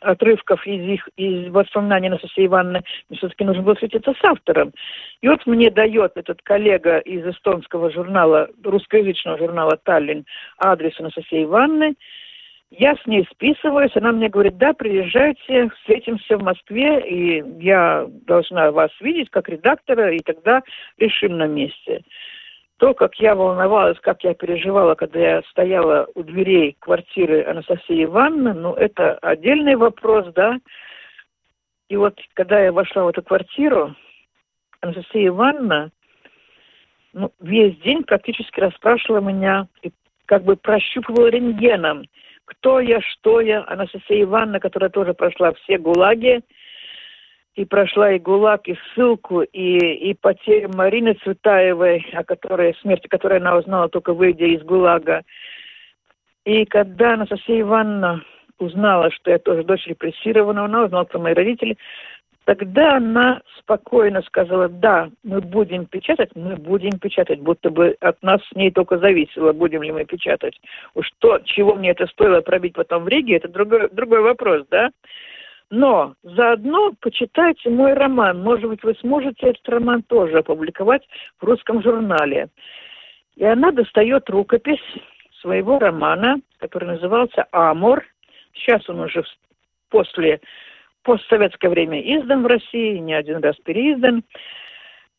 отрывков 0.00 0.66
из 0.66 0.82
их 0.82 1.08
из 1.16 1.48
воспоминаний 1.52 2.08
Анастасии 2.08 2.46
Ивановны, 2.46 2.82
все-таки 3.16 3.44
нужно 3.44 3.62
было 3.62 3.74
встретиться 3.74 4.14
с 4.14 4.24
автором. 4.24 4.72
И 5.20 5.28
вот 5.28 5.46
мне 5.46 5.70
дает 5.70 6.12
этот 6.16 6.42
коллега 6.42 6.98
из 6.98 7.24
эстонского 7.24 7.92
журнала, 7.92 8.48
русскоязычного 8.64 9.38
журнала 9.38 9.78
«Таллин» 9.84 10.24
адрес 10.58 10.98
Анастасии 10.98 11.44
Ивановны, 11.44 11.94
я 12.74 12.96
с 12.96 13.06
ней 13.06 13.28
списываюсь, 13.30 13.94
она 13.94 14.12
мне 14.12 14.30
говорит, 14.30 14.56
да, 14.56 14.72
приезжайте, 14.72 15.68
встретимся 15.76 16.38
в 16.38 16.42
Москве, 16.42 17.00
и 17.06 17.44
я 17.62 18.06
должна 18.26 18.72
вас 18.72 18.90
видеть 18.98 19.28
как 19.28 19.50
редактора, 19.50 20.14
и 20.14 20.20
тогда 20.20 20.62
решим 20.96 21.36
на 21.36 21.46
месте. 21.46 22.00
То, 22.82 22.94
как 22.94 23.14
я 23.20 23.36
волновалась, 23.36 23.96
как 24.00 24.24
я 24.24 24.34
переживала, 24.34 24.96
когда 24.96 25.20
я 25.20 25.42
стояла 25.50 26.08
у 26.16 26.24
дверей 26.24 26.76
квартиры 26.80 27.44
Анастасии 27.44 28.02
Ивановны, 28.02 28.54
ну, 28.54 28.74
это 28.74 29.18
отдельный 29.22 29.76
вопрос, 29.76 30.26
да. 30.34 30.58
И 31.88 31.96
вот, 31.96 32.18
когда 32.34 32.58
я 32.58 32.72
вошла 32.72 33.04
в 33.04 33.08
эту 33.10 33.22
квартиру, 33.22 33.94
Анастасия 34.80 35.28
Ивановна 35.28 35.92
ну, 37.12 37.30
весь 37.38 37.78
день 37.82 38.02
практически 38.02 38.58
расспрашивала 38.58 39.20
меня 39.20 39.68
и 39.82 39.92
как 40.26 40.42
бы 40.42 40.56
прощупывала 40.56 41.28
рентгеном– 41.28 42.02
кто 42.52 42.80
я, 42.80 43.00
что 43.00 43.40
я. 43.40 43.64
Анастасия 43.66 44.22
Ивановна, 44.22 44.60
которая 44.60 44.90
тоже 44.90 45.14
прошла 45.14 45.52
все 45.52 45.78
ГУЛАГи, 45.78 46.42
и 47.54 47.64
прошла 47.64 48.12
и 48.12 48.18
ГУЛАГ, 48.18 48.68
и 48.68 48.76
ссылку, 48.94 49.42
и, 49.42 49.76
и 49.76 50.14
потерю 50.14 50.70
Марины 50.74 51.14
Цветаевой, 51.22 52.06
о 52.14 52.24
которой, 52.24 52.74
смерти 52.80 53.08
которой 53.08 53.38
она 53.38 53.56
узнала 53.56 53.88
только 53.88 54.14
выйдя 54.14 54.46
из 54.46 54.62
ГУЛАГа. 54.62 55.22
И 56.44 56.64
когда 56.64 57.14
Анастасия 57.14 57.60
Ивановна 57.60 58.24
узнала, 58.58 59.10
что 59.10 59.30
я 59.30 59.38
тоже 59.38 59.64
дочь 59.64 59.86
репрессированного, 59.86 60.66
она 60.66 60.84
узнала 60.84 61.04
про 61.04 61.18
мои 61.18 61.34
родители, 61.34 61.76
Тогда 62.44 62.96
она 62.96 63.40
спокойно 63.58 64.20
сказала, 64.22 64.68
да, 64.68 65.10
мы 65.22 65.40
будем 65.40 65.86
печатать, 65.86 66.30
мы 66.34 66.56
будем 66.56 66.98
печатать, 66.98 67.38
будто 67.38 67.70
бы 67.70 67.96
от 68.00 68.20
нас 68.22 68.40
с 68.48 68.56
ней 68.56 68.72
только 68.72 68.98
зависело, 68.98 69.52
будем 69.52 69.82
ли 69.82 69.92
мы 69.92 70.04
печатать. 70.04 70.60
Уж 70.94 71.08
то, 71.20 71.38
чего 71.44 71.76
мне 71.76 71.90
это 71.90 72.06
стоило 72.08 72.40
пробить 72.40 72.74
потом 72.74 73.04
в 73.04 73.08
Риге, 73.08 73.36
это 73.36 73.46
другой, 73.46 73.88
другой 73.92 74.22
вопрос, 74.22 74.66
да. 74.70 74.90
Но 75.74 76.16
заодно 76.22 76.92
почитайте 77.00 77.70
мой 77.70 77.94
роман. 77.94 78.42
Может 78.42 78.68
быть, 78.68 78.82
вы 78.82 78.94
сможете 79.00 79.48
этот 79.48 79.66
роман 79.70 80.02
тоже 80.02 80.40
опубликовать 80.40 81.02
в 81.40 81.44
русском 81.44 81.82
журнале. 81.82 82.50
И 83.36 83.44
она 83.46 83.72
достает 83.72 84.28
рукопись 84.28 84.82
своего 85.40 85.78
романа, 85.78 86.42
который 86.58 86.88
назывался 86.88 87.46
«Амор». 87.52 88.04
Сейчас 88.52 88.86
он 88.90 89.00
уже 89.00 89.24
после 89.88 90.42
постсоветское 91.04 91.70
время 91.70 92.02
издан 92.02 92.42
в 92.42 92.46
России, 92.48 92.98
не 92.98 93.14
один 93.14 93.38
раз 93.38 93.56
переиздан. 93.64 94.24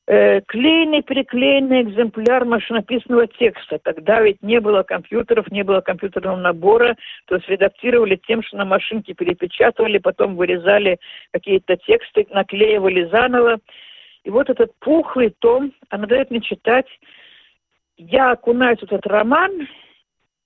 Э, 0.06 0.42
клейный, 0.42 1.02
переклеенный 1.02 1.84
экземпляр 1.84 2.44
машинописного 2.44 3.26
текста. 3.26 3.80
Тогда 3.80 4.20
ведь 4.20 4.44
не 4.44 4.60
было 4.60 4.84
компьютеров, 4.84 5.50
не 5.50 5.64
было 5.64 5.80
компьютерного 5.80 6.36
набора, 6.36 6.98
то 7.28 7.36
есть 7.36 7.48
редактировали 7.48 8.18
тем, 8.28 8.44
что 8.44 8.58
на 8.58 8.66
машинке 8.66 9.14
перепечатывали, 9.14 10.00
потом 10.00 10.36
вырезали 10.36 11.00
какие-то 11.32 11.78
тексты, 11.78 12.28
наклеивали 12.32 13.06
заново. 13.06 13.60
И 14.26 14.30
вот 14.30 14.50
этот 14.50 14.78
пухлый 14.80 15.30
том, 15.30 15.72
она 15.90 16.06
дает 16.06 16.32
мне 16.32 16.42
читать. 16.42 16.88
Я 17.96 18.32
окунаюсь 18.32 18.80
в 18.80 18.84
этот 18.84 19.08
роман 19.08 19.70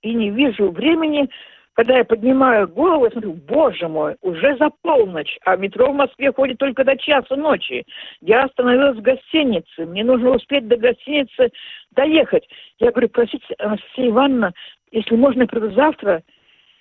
и 0.04 0.14
не 0.14 0.30
вижу 0.30 0.70
времени, 0.70 1.30
когда 1.78 2.00
я 2.00 2.06
поднимаю 2.06 2.68
голову, 2.68 3.06
я 3.06 3.12
смотрю, 3.12 3.34
боже 3.34 3.88
мой, 3.88 4.16
уже 4.22 4.58
за 4.58 4.72
полночь, 4.82 5.38
а 5.46 5.56
метро 5.56 5.92
в 5.92 5.96
Москве 5.96 6.34
ходит 6.34 6.58
только 6.58 6.84
до 6.84 6.98
часа 6.98 7.36
ночи. 7.36 7.86
Я 8.20 8.46
остановилась 8.46 8.98
в 8.98 9.04
гостинице, 9.04 9.86
мне 9.86 10.04
нужно 10.04 10.32
успеть 10.32 10.68
до 10.68 10.76
гостиницы 10.76 11.52
доехать. 11.92 12.50
Я 12.80 12.90
говорю, 12.90 13.10
простите, 13.10 13.54
Анастасия 13.60 14.08
Ивановна, 14.08 14.54
если 14.92 15.16
можно, 15.16 15.42
я 15.42 15.48
приду 15.48 15.70
завтра. 15.74 16.24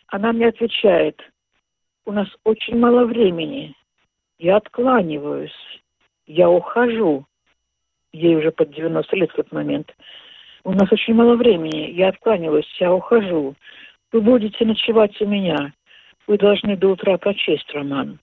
Она 0.06 0.32
мне 0.32 0.48
отвечает, 0.48 1.20
у 2.06 2.12
нас 2.12 2.28
очень 2.44 2.78
мало 2.78 3.04
времени. 3.04 3.74
Я 4.38 4.56
откланиваюсь, 4.56 5.82
я 6.26 6.48
ухожу. 6.48 7.26
Ей 8.14 8.34
уже 8.34 8.50
под 8.50 8.70
90 8.70 9.14
лет 9.14 9.30
в 9.30 9.36
тот 9.36 9.52
момент. 9.52 9.94
У 10.64 10.72
нас 10.72 10.90
очень 10.90 11.12
мало 11.12 11.36
времени, 11.36 11.90
я 11.90 12.08
откланиваюсь, 12.08 12.66
я 12.80 12.94
ухожу. 12.94 13.54
Вы 14.12 14.20
будете 14.20 14.64
ночевать 14.64 15.20
у 15.20 15.26
меня. 15.26 15.72
Вы 16.26 16.38
должны 16.38 16.76
до 16.76 16.88
утра 16.88 17.18
прочесть 17.18 17.72
роман. 17.72 18.18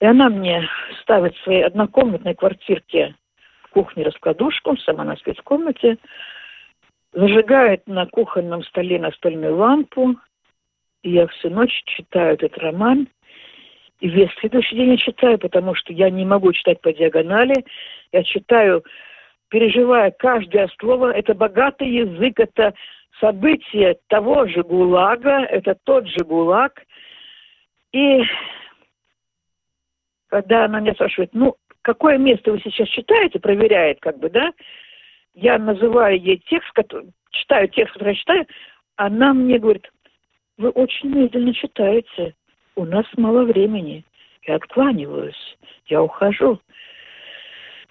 И 0.00 0.06
она 0.06 0.28
мне 0.28 0.68
ставит 1.02 1.34
в 1.36 1.42
своей 1.42 1.64
однокомнатной 1.64 2.34
квартирке 2.34 3.14
в 3.62 3.68
кухне 3.70 4.04
раскладушку, 4.04 4.76
сама 4.78 5.04
на 5.04 5.16
спецкомнате, 5.16 5.98
зажигает 7.12 7.86
на 7.86 8.06
кухонном 8.06 8.62
столе 8.64 8.98
настольную 8.98 9.56
лампу, 9.56 10.16
и 11.02 11.12
я 11.12 11.26
всю 11.28 11.50
ночь 11.50 11.82
читаю 11.86 12.34
этот 12.34 12.56
роман, 12.58 13.08
и 14.00 14.08
весь 14.08 14.30
следующий 14.40 14.76
день 14.76 14.90
я 14.90 14.96
читаю, 14.96 15.38
потому 15.38 15.74
что 15.74 15.92
я 15.92 16.10
не 16.10 16.24
могу 16.24 16.52
читать 16.52 16.80
по 16.80 16.92
диагонали, 16.92 17.64
я 18.12 18.24
читаю, 18.24 18.84
переживая 19.48 20.10
каждое 20.10 20.68
слово, 20.78 21.12
это 21.12 21.34
богатый 21.34 21.88
язык, 21.88 22.40
это 22.40 22.74
событие 23.20 23.98
того 24.08 24.46
же 24.46 24.62
ГУЛАГа, 24.62 25.46
это 25.50 25.76
тот 25.84 26.06
же 26.08 26.24
ГУЛАГ, 26.24 26.82
и 27.92 28.22
когда 30.28 30.64
она 30.64 30.80
меня 30.80 30.94
спрашивает, 30.94 31.30
ну, 31.32 31.54
какое 31.82 32.18
место 32.18 32.52
вы 32.52 32.60
сейчас 32.60 32.88
читаете, 32.88 33.38
проверяет, 33.38 34.00
как 34.00 34.18
бы, 34.18 34.30
да, 34.30 34.52
я 35.34 35.58
называю 35.58 36.20
ей 36.20 36.42
текст, 36.48 36.70
который, 36.72 37.10
читаю 37.30 37.68
текст, 37.68 37.94
который 37.94 38.10
я 38.10 38.18
читаю, 38.18 38.46
она 38.96 39.32
мне 39.32 39.58
говорит, 39.58 39.90
вы 40.56 40.70
очень 40.70 41.10
медленно 41.10 41.52
читаете, 41.52 42.34
у 42.76 42.84
нас 42.84 43.06
мало 43.16 43.44
времени. 43.44 44.04
Я 44.46 44.56
откланиваюсь, 44.56 45.56
я 45.86 46.02
ухожу. 46.02 46.60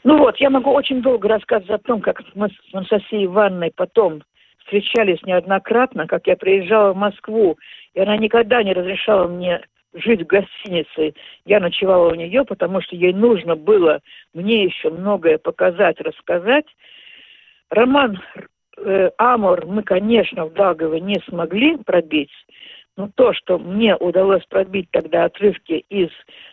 Ну 0.03 0.17
вот, 0.17 0.37
я 0.37 0.49
могу 0.49 0.71
очень 0.71 1.01
долго 1.01 1.27
рассказывать 1.27 1.81
о 1.81 1.87
том, 1.87 2.01
как 2.01 2.21
мы 2.35 2.49
с 2.49 2.73
Анастасией 2.73 3.25
Ивановной 3.25 3.71
потом 3.75 4.21
встречались 4.63 5.21
неоднократно, 5.23 6.07
как 6.07 6.27
я 6.27 6.35
приезжала 6.35 6.93
в 6.93 6.97
Москву, 6.97 7.57
и 7.93 7.99
она 7.99 8.17
никогда 8.17 8.63
не 8.63 8.73
разрешала 8.73 9.27
мне 9.27 9.61
жить 9.93 10.21
в 10.21 10.25
гостинице. 10.25 11.13
Я 11.45 11.59
ночевала 11.59 12.11
у 12.11 12.15
нее, 12.15 12.43
потому 12.45 12.81
что 12.81 12.95
ей 12.95 13.13
нужно 13.13 13.55
было 13.55 14.01
мне 14.33 14.63
еще 14.63 14.89
многое 14.89 15.37
показать, 15.37 15.99
рассказать. 16.01 16.65
Роман 17.69 18.19
э, 18.77 19.11
Амор 19.17 19.65
мы, 19.65 19.83
конечно, 19.83 20.45
в 20.45 20.53
Дагово 20.53 20.95
не 20.95 21.21
смогли 21.27 21.77
пробить, 21.77 22.31
но 22.97 23.09
то, 23.13 23.33
что 23.33 23.57
мне 23.57 23.95
удалось 23.95 24.45
пробить 24.45 24.89
тогда 24.91 25.25
отрывки 25.25 25.85
из 25.89 26.09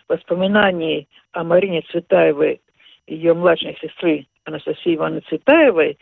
воспоминаний 0.07 1.07
о 1.31 1.43
Марине 1.43 1.83
Цветаевой, 1.91 2.61
ее 3.07 3.33
младшей 3.33 3.77
сестры 3.81 4.27
Анастасии 4.45 4.95
Ивановны 4.95 5.21
Цветаевой, 5.27 5.97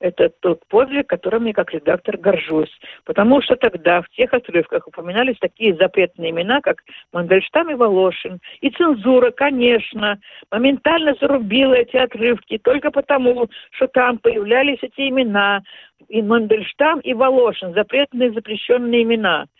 это 0.00 0.30
тот 0.40 0.66
подвиг, 0.68 1.06
которым 1.08 1.46
я 1.46 1.52
как 1.52 1.72
редактор 1.72 2.16
горжусь. 2.16 2.70
Потому 3.04 3.40
что 3.42 3.56
тогда 3.56 4.02
в 4.02 4.08
тех 4.10 4.32
отрывках 4.32 4.86
упоминались 4.86 5.36
такие 5.40 5.74
запретные 5.76 6.30
имена, 6.30 6.60
как 6.60 6.82
Мандельштам 7.12 7.70
и 7.70 7.74
Волошин. 7.74 8.40
И 8.60 8.70
цензура, 8.70 9.30
конечно, 9.30 10.18
моментально 10.50 11.14
зарубила 11.20 11.74
эти 11.74 11.96
отрывки 11.96 12.58
только 12.58 12.90
потому, 12.90 13.48
что 13.70 13.86
там 13.88 14.18
появлялись 14.18 14.78
эти 14.82 15.08
имена. 15.08 15.62
И 16.08 16.20
Мандельштам, 16.22 17.00
и 17.00 17.14
Волошин, 17.14 17.72
запретные 17.72 18.32
запрещенные 18.32 19.02
имена– 19.02 19.46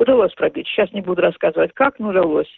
удалось 0.00 0.32
пробить. 0.32 0.66
Сейчас 0.66 0.90
не 0.92 1.02
буду 1.02 1.20
рассказывать, 1.20 1.72
как, 1.74 1.98
но 1.98 2.08
удалось. 2.08 2.48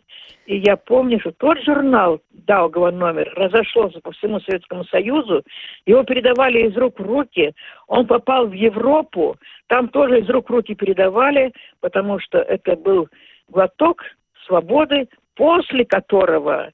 И 0.46 0.58
я 0.58 0.76
помню, 0.76 1.18
что 1.20 1.32
тот 1.32 1.58
журнал 1.62 2.20
Даугова 2.30 2.92
номер 2.92 3.32
разошелся 3.34 4.00
по 4.00 4.12
всему 4.12 4.40
Советскому 4.40 4.84
Союзу. 4.84 5.42
Его 5.84 6.04
передавали 6.04 6.68
из 6.68 6.76
рук 6.76 7.00
в 7.00 7.02
руки. 7.02 7.52
Он 7.88 8.06
попал 8.06 8.46
в 8.46 8.52
Европу. 8.52 9.36
Там 9.66 9.88
тоже 9.88 10.20
из 10.20 10.30
рук 10.30 10.48
в 10.48 10.52
руки 10.52 10.74
передавали, 10.74 11.52
потому 11.80 12.20
что 12.20 12.38
это 12.38 12.76
был 12.76 13.08
глоток 13.48 14.02
свободы, 14.46 15.08
после 15.34 15.84
которого 15.84 16.70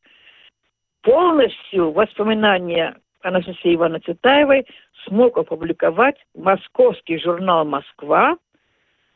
полностью 1.03 1.93
воспоминания 1.93 2.95
Анастасии 3.23 3.75
Ивановны 3.75 4.01
Цветаевой 4.01 4.67
смог 5.07 5.39
опубликовать 5.39 6.17
московский 6.35 7.19
журнал 7.19 7.65
«Москва», 7.65 8.37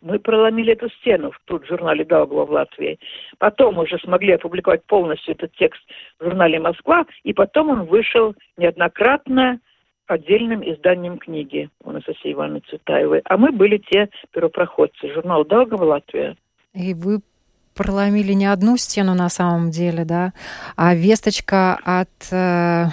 мы 0.03 0.19
проломили 0.19 0.73
эту 0.73 0.91
стену 0.91 1.31
в 1.31 1.41
тут 1.45 1.67
журнале 1.67 2.05
Даугова 2.05 2.45
в 2.45 2.51
Латвии. 2.51 2.99
Потом 3.38 3.79
уже 3.79 3.99
смогли 3.99 4.33
опубликовать 4.33 4.85
полностью 4.85 5.35
этот 5.35 5.53
текст 5.57 5.81
в 6.19 6.25
журнале 6.25 6.61
«Москва», 6.61 7.07
и 7.23 7.33
потом 7.33 7.71
он 7.71 7.85
вышел 7.85 8.35
неоднократно 8.57 9.61
отдельным 10.07 10.62
изданием 10.62 11.19
книги 11.19 11.71
у 11.83 11.91
Анастасии 11.91 12.33
Ивановны 12.33 12.62
Цветаевой. 12.69 13.23
А 13.25 13.37
мы 13.37 13.53
были 13.53 13.79
те 13.79 14.09
первопроходцы. 14.33 15.12
Журнал 15.15 15.45
Даугова 15.45 15.85
Латвия. 15.85 16.37
И 16.75 16.93
вы 16.93 17.21
проломили 17.75 18.33
не 18.33 18.47
одну 18.47 18.77
стену 18.77 19.15
на 19.15 19.29
самом 19.29 19.71
деле, 19.71 20.05
да, 20.05 20.33
а 20.77 20.95
весточка 20.95 21.79
от 21.85 22.11
э, 22.31 22.87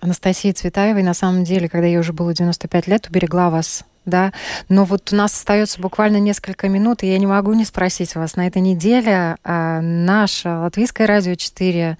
Анастасии 0.00 0.52
Цветаевой, 0.52 1.02
на 1.02 1.14
самом 1.14 1.44
деле, 1.44 1.68
когда 1.68 1.86
ей 1.86 1.98
уже 1.98 2.12
было 2.12 2.34
95 2.34 2.86
лет, 2.88 3.08
уберегла 3.08 3.48
вас 3.48 3.86
да. 4.04 4.32
Но 4.68 4.84
вот 4.84 5.12
у 5.12 5.16
нас 5.16 5.34
остается 5.34 5.80
буквально 5.80 6.18
несколько 6.18 6.68
минут, 6.68 7.02
и 7.02 7.06
я 7.06 7.18
не 7.18 7.26
могу 7.26 7.52
не 7.52 7.64
спросить 7.64 8.14
вас. 8.14 8.36
На 8.36 8.46
этой 8.46 8.62
неделе 8.62 9.36
а, 9.44 9.80
наше 9.80 10.48
Латвийское 10.48 11.06
радио 11.06 11.34
4 11.34 11.98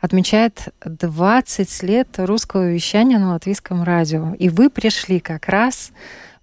отмечает 0.00 0.68
20 0.84 1.82
лет 1.82 2.08
русского 2.18 2.70
вещания 2.70 3.18
на 3.18 3.32
латвийском 3.32 3.82
радио. 3.82 4.34
И 4.34 4.48
вы 4.48 4.68
пришли 4.68 5.20
как 5.20 5.48
раз 5.48 5.92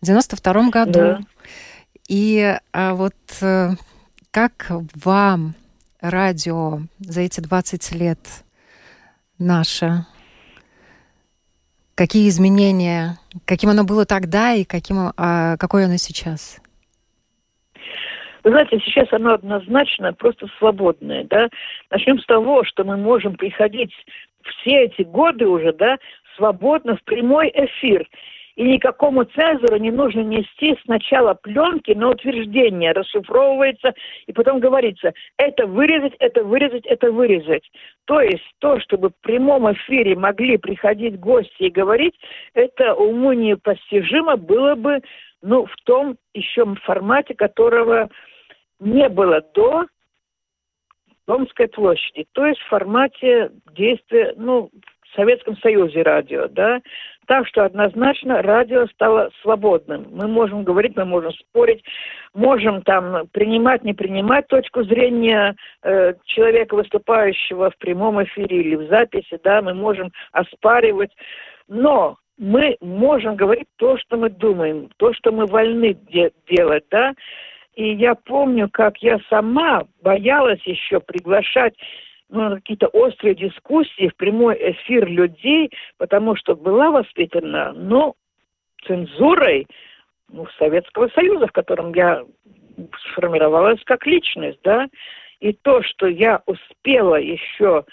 в 0.02 0.06
92 0.06 0.70
году. 0.70 0.92
Да. 0.92 1.20
И 2.08 2.58
а, 2.74 2.94
вот 2.94 3.16
а, 3.42 3.76
как 4.32 4.72
вам 4.96 5.56
радио 6.00 6.82
за 7.00 7.22
эти 7.22 7.40
20 7.40 7.92
лет 7.92 8.20
наше 9.38 10.06
Какие 12.02 12.30
изменения, 12.30 13.20
каким 13.46 13.70
оно 13.70 13.84
было 13.84 14.08
тогда 14.08 14.54
и 14.54 14.64
каким, 14.64 15.12
а, 15.18 15.56
какое 15.58 15.86
оно 15.86 15.98
сейчас? 15.98 16.60
Вы 18.44 18.50
знаете, 18.50 18.80
сейчас 18.84 19.14
оно 19.14 19.36
однозначно 19.36 20.12
просто 20.12 20.48
свободное, 20.58 21.26
да. 21.26 21.48
Начнем 21.92 22.18
с 22.18 22.26
того, 22.26 22.64
что 22.64 22.84
мы 22.86 22.98
можем 22.98 23.36
приходить 23.36 23.94
все 24.44 24.86
эти 24.86 25.04
годы 25.04 25.46
уже, 25.46 25.74
да, 25.74 26.00
свободно 26.36 26.96
в 26.98 27.04
прямой 27.04 27.52
эфир 27.54 28.10
и 28.56 28.64
никакому 28.64 29.24
цензору 29.24 29.78
не 29.78 29.92
нужно 29.92 30.22
нести 30.22 30.78
сначала 30.84 31.34
пленки 31.34 31.92
на 31.92 32.10
утверждение, 32.10 32.92
расшифровывается, 32.92 33.94
и 34.28 34.34
потом 34.34 34.60
говорится, 34.60 35.14
это 35.38 35.66
вырезать, 35.68 36.14
это 36.20 36.44
вырезать, 36.44 36.86
это 36.86 37.12
вырезать. 37.12 37.70
То 38.06 38.22
есть 38.22 38.44
то, 38.60 38.80
чтобы 38.80 39.10
в 39.10 39.22
прямом 39.22 39.72
эфире 39.74 40.16
могли 40.16 40.58
приходить 40.58 41.20
гости 41.20 41.64
и 41.64 41.70
говорить, 41.70 42.16
это 42.54 42.94
уму 42.96 43.34
непостижимо 43.34 44.38
было 44.38 44.76
бы 44.76 45.02
ну, 45.42 45.66
в 45.66 45.76
том 45.86 46.18
еще 46.34 46.76
формате, 46.84 47.34
которого 47.34 48.10
не 48.80 49.10
было 49.10 49.42
до 49.54 49.86
Домской 51.28 51.68
площади, 51.68 52.26
то 52.34 52.46
есть 52.46 52.60
в 52.60 52.68
формате 52.68 53.52
действия, 53.74 54.34
ну, 54.38 54.70
в 55.02 55.16
Советском 55.16 55.56
Союзе 55.58 56.02
радио, 56.02 56.48
да, 56.48 56.82
так 57.28 57.48
что 57.48 57.64
однозначно 57.64 58.42
радио 58.42 58.88
стало 58.88 59.30
свободным. 59.42 60.08
Мы 60.12 60.28
можем 60.28 60.64
говорить, 60.64 60.96
мы 60.96 61.06
можем 61.06 61.32
спорить, 61.34 61.84
можем 62.34 62.82
там 62.82 63.28
принимать, 63.32 63.84
не 63.84 63.94
принимать 63.94 64.48
точку 64.48 64.84
зрения 64.84 65.56
э, 65.84 66.14
человека, 66.26 66.76
выступающего 66.76 67.70
в 67.72 67.78
прямом 67.78 68.24
эфире 68.24 68.62
или 68.62 68.76
в 68.76 68.88
записи, 68.90 69.40
да, 69.44 69.62
мы 69.62 69.74
можем 69.74 70.12
оспаривать. 70.32 71.12
Но 71.68 72.18
мы 72.38 72.76
можем 72.82 73.36
говорить 73.36 73.68
то, 73.78 73.98
что 73.98 74.18
мы 74.18 74.30
думаем, 74.30 74.90
то, 74.98 75.14
что 75.14 75.32
мы 75.32 75.46
вольны 75.46 75.96
де- 76.10 76.32
делать, 76.50 76.86
да. 76.90 77.14
И 77.76 77.94
я 77.94 78.16
помню, 78.16 78.70
как 78.70 78.98
я 78.98 79.20
сама 79.30 79.84
боялась 80.02 80.62
еще 80.66 81.00
приглашать 81.00 81.76
ну, 82.32 82.56
какие-то 82.56 82.88
острые 82.88 83.36
дискуссии 83.36 84.08
в 84.08 84.16
прямой 84.16 84.56
эфир 84.72 85.08
людей, 85.08 85.70
потому 85.98 86.36
что 86.36 86.56
была 86.56 86.90
воспитана, 86.90 87.74
ну, 87.74 88.16
цензурой 88.86 89.68
ну, 90.32 90.48
Советского 90.58 91.10
Союза, 91.10 91.48
в 91.48 91.52
котором 91.52 91.94
я 91.94 92.24
сформировалась 93.12 93.82
как 93.84 94.08
личность, 94.08 94.60
да, 94.64 94.88
и 95.42 95.54
то, 95.54 95.84
что 95.84 96.08
я 96.08 96.42
успела 96.46 97.16
еще 97.16 97.84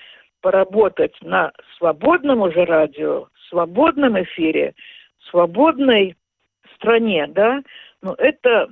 поработать 0.40 1.16
на 1.20 1.52
свободном 1.76 2.42
уже 2.42 2.64
радио, 2.64 3.26
свободном 3.48 4.22
эфире, 4.22 4.74
свободной 5.30 6.16
стране, 6.76 7.26
да, 7.26 7.62
ну, 8.02 8.14
это 8.14 8.68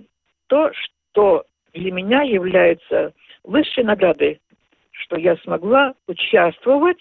то, 0.47 0.71
что 0.73 1.45
для 1.75 1.91
меня 1.91 2.23
является 2.23 3.13
высшей 3.43 3.83
наградой 3.83 4.41
что 5.03 5.17
я 5.17 5.37
смогла 5.39 5.95
участвовать 6.07 7.01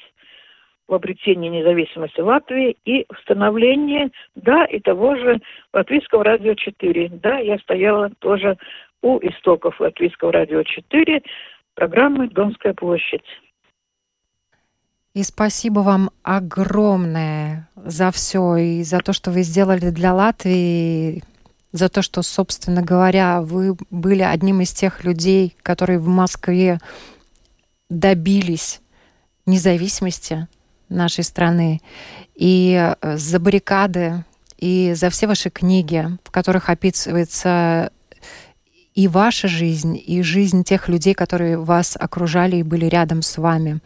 в 0.88 0.94
обретении 0.94 1.50
независимости 1.50 2.20
Латвии 2.20 2.78
и 2.86 3.06
в 3.12 3.18
становлении, 3.22 4.12
да, 4.36 4.66
и 4.66 4.80
того 4.80 5.16
же 5.16 5.40
Латвийского 5.74 6.24
радио 6.24 6.54
4. 6.54 7.10
Да, 7.22 7.40
я 7.40 7.58
стояла 7.60 8.12
тоже 8.20 8.58
у 9.02 9.18
истоков 9.20 9.80
Латвийского 9.80 10.32
радио 10.32 10.64
4, 10.64 11.22
программы 11.74 12.28
«Донская 12.30 12.74
площадь». 12.74 13.26
И 15.14 15.24
спасибо 15.24 15.80
вам 15.80 16.10
огромное 16.24 17.70
за 17.76 18.12
все 18.12 18.58
и 18.58 18.84
за 18.84 19.00
то, 19.00 19.14
что 19.14 19.32
вы 19.32 19.44
сделали 19.44 19.90
для 19.90 20.14
Латвии, 20.14 21.24
за 21.72 21.88
то, 21.88 22.02
что, 22.02 22.22
собственно 22.22 22.82
говоря, 22.82 23.42
вы 23.42 23.78
были 23.90 24.24
одним 24.24 24.60
из 24.62 24.74
тех 24.74 25.06
людей, 25.06 25.56
которые 25.64 26.00
в 26.00 26.08
Москве 26.08 26.80
добились 27.90 28.82
независимости 29.46 30.48
нашей 30.90 31.24
страны. 31.24 31.82
И 32.36 32.74
э, 33.02 33.18
за 33.18 33.40
баррикады, 33.40 34.24
и 34.58 34.94
за 34.96 35.10
все 35.10 35.28
ваши 35.28 35.50
книги, 35.50 36.08
в 36.24 36.32
которых 36.32 36.70
описывается 36.70 37.92
и 38.94 39.08
ваша 39.08 39.48
жизнь, 39.48 40.02
и 40.04 40.22
жизнь 40.22 40.64
тех 40.64 40.88
людей, 40.88 41.14
которые 41.14 41.58
вас 41.58 41.98
окружали 42.00 42.58
и 42.58 42.64
были 42.64 42.86
рядом 42.86 43.22
с 43.22 43.38
вами 43.38 43.82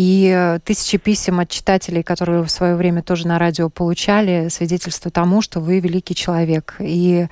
и 0.00 0.32
э, 0.34 0.60
тысячи 0.64 0.96
писем 0.96 1.40
от 1.40 1.50
читателей, 1.50 2.02
которые 2.02 2.42
в 2.42 2.50
свое 2.50 2.74
время 2.74 3.02
тоже 3.02 3.26
на 3.26 3.38
радио 3.38 3.68
получали, 3.68 4.48
свидетельство 4.48 5.10
тому, 5.10 5.42
что 5.42 5.60
вы 5.60 5.78
великий 5.80 6.14
человек. 6.14 6.76
И 6.78 7.28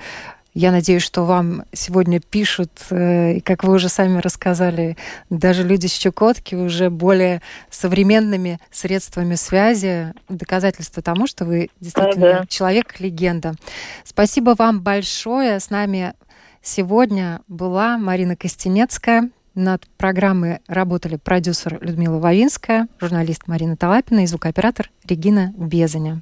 я 0.58 0.72
надеюсь, 0.72 1.04
что 1.04 1.24
вам 1.24 1.62
сегодня 1.72 2.18
пишут, 2.18 2.72
э, 2.90 3.34
и 3.34 3.40
как 3.40 3.62
вы 3.62 3.74
уже 3.74 3.88
сами 3.88 4.18
рассказали, 4.18 4.96
даже 5.30 5.62
люди 5.62 5.86
с 5.86 5.92
Чукотки 5.92 6.56
уже 6.56 6.90
более 6.90 7.42
современными 7.70 8.58
средствами 8.72 9.36
связи, 9.36 10.12
доказательство 10.28 11.00
тому, 11.00 11.28
что 11.28 11.44
вы 11.44 11.70
действительно 11.78 12.26
да, 12.26 12.38
да. 12.40 12.46
человек-легенда. 12.48 13.54
Спасибо 14.02 14.56
вам 14.58 14.80
большое. 14.80 15.60
С 15.60 15.70
нами 15.70 16.14
сегодня 16.60 17.40
была 17.46 17.96
Марина 17.96 18.34
Костенецкая, 18.34 19.30
над 19.54 19.86
программой 19.96 20.58
работали 20.66 21.14
продюсер 21.14 21.78
Людмила 21.80 22.18
Вавинская, 22.18 22.88
журналист 22.98 23.46
Марина 23.46 23.76
Талапина 23.76 24.24
и 24.24 24.26
звукооператор 24.26 24.90
Регина 25.04 25.54
Безаня. 25.56 26.20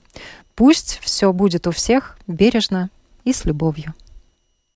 Пусть 0.55 0.99
все 1.01 1.32
будет 1.32 1.66
у 1.66 1.70
всех 1.70 2.18
бережно 2.26 2.91
и 3.24 3.32
с 3.32 3.47
любовью. 3.47 3.95